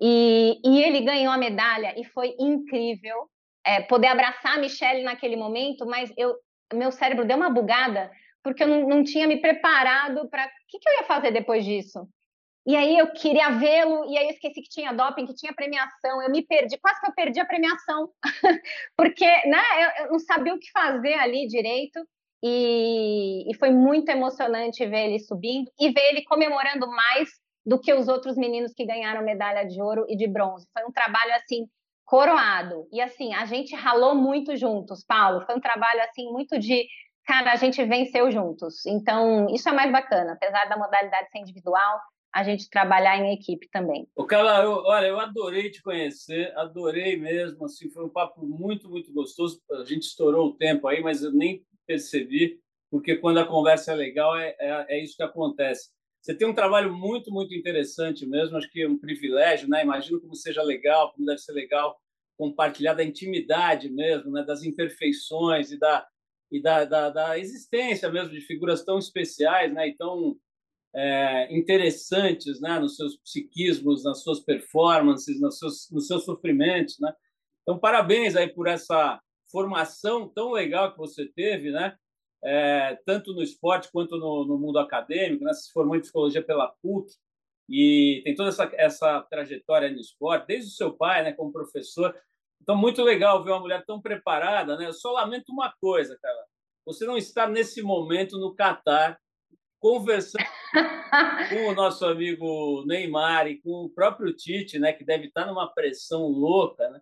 [0.00, 3.30] E, e, ele ganhou a medalha e foi incrível
[3.64, 6.34] é, poder abraçar a Michelle naquele momento, mas eu,
[6.74, 8.10] meu cérebro deu uma bugada
[8.42, 11.64] porque eu não, não tinha me preparado para o que, que eu ia fazer depois
[11.64, 12.06] disso.
[12.66, 16.20] E aí eu queria vê-lo, e aí eu esqueci que tinha doping, que tinha premiação.
[16.20, 18.10] Eu me perdi, quase que eu perdi a premiação,
[18.96, 19.62] porque né,
[20.00, 22.00] eu, não sabia o que fazer ali direito.
[22.42, 27.30] E, e foi muito emocionante ver ele subindo e ver ele comemorando mais
[27.64, 30.68] do que os outros meninos que ganharam medalha de ouro e de bronze.
[30.72, 31.66] Foi um trabalho assim
[32.04, 32.86] coroado.
[32.92, 35.44] E assim, a gente ralou muito juntos, Paulo.
[35.46, 36.86] Foi um trabalho assim muito de
[37.26, 38.86] cara, a gente venceu juntos.
[38.86, 41.98] Então, isso é mais bacana, apesar da modalidade ser individual,
[42.36, 44.06] a gente trabalhar em equipe também.
[44.14, 48.90] O Carla, eu, olha, eu adorei te conhecer, adorei mesmo, assim, foi um papo muito,
[48.90, 49.58] muito gostoso.
[49.72, 52.60] A gente estourou o tempo aí, mas eu nem percebi,
[52.90, 55.88] porque quando a conversa é legal, é, é, é isso que acontece.
[56.20, 59.82] Você tem um trabalho muito, muito interessante mesmo, acho que é um privilégio, né?
[59.82, 61.98] Imagino como seja legal, como deve ser legal
[62.36, 64.44] compartilhar da intimidade mesmo, né?
[64.44, 66.06] Das imperfeições e da
[66.52, 69.88] e da, da, da existência mesmo de figuras tão especiais, né?
[69.88, 70.36] E tão
[70.96, 76.98] é, interessantes né, nos seus psiquismos, nas suas performances, nos seus, nos seus sofrimentos.
[76.98, 77.12] Né?
[77.62, 79.20] Então, parabéns aí por essa
[79.52, 81.96] formação tão legal que você teve, né?
[82.42, 85.44] É, tanto no esporte quanto no, no mundo acadêmico.
[85.44, 85.52] Né?
[85.52, 87.12] Você se formou em psicologia pela PUC
[87.68, 92.16] e tem toda essa, essa trajetória no esporte, desde o seu pai, né, como professor.
[92.62, 94.76] Então, muito legal ver uma mulher tão preparada.
[94.76, 94.86] Né?
[94.86, 96.44] Eu só lamento uma coisa, cara.
[96.86, 99.18] Você não está nesse momento no Catar
[99.86, 100.44] conversando
[101.48, 105.72] com o nosso amigo Neymar e com o próprio Tite, né, que deve estar numa
[105.72, 107.00] pressão louca, né?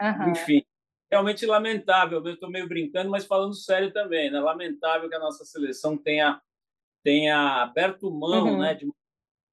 [0.00, 0.30] Uhum.
[0.30, 0.64] Enfim,
[1.10, 2.24] realmente lamentável.
[2.24, 4.38] Eu estou meio brincando, mas falando sério também, né?
[4.38, 6.40] Lamentável que a nossa seleção tenha
[7.02, 8.58] tenha aberto mão, uhum.
[8.58, 8.86] né, de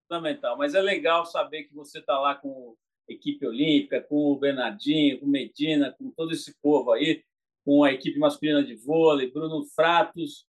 [0.04, 0.56] fundamental.
[0.56, 2.76] Mas é legal saber que você está lá com
[3.10, 7.24] a equipe olímpica, com o Bernardinho, com o Medina, com todo esse povo aí,
[7.66, 10.46] com a equipe masculina de vôlei, Bruno Fratos,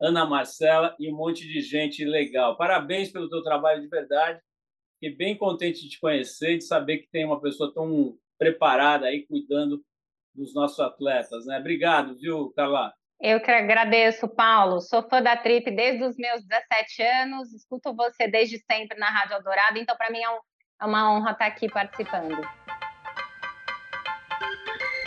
[0.00, 2.56] Ana Marcela e um monte de gente legal.
[2.56, 4.40] Parabéns pelo teu trabalho de verdade.
[4.94, 9.26] Fiquei bem contente de te conhecer, de saber que tem uma pessoa tão preparada aí
[9.26, 9.82] cuidando
[10.34, 11.58] dos nossos atletas, né?
[11.58, 12.92] Obrigado, viu, Carla?
[13.20, 14.80] Eu que agradeço, Paulo.
[14.80, 19.36] Sou fã da Trip desde os meus 17 anos, escuto você desde sempre na Rádio
[19.36, 20.38] Eldorado, então para mim é, um,
[20.82, 22.36] é uma honra estar aqui participando.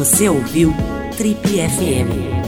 [0.00, 0.72] Você ouviu
[1.14, 2.39] Trip FM.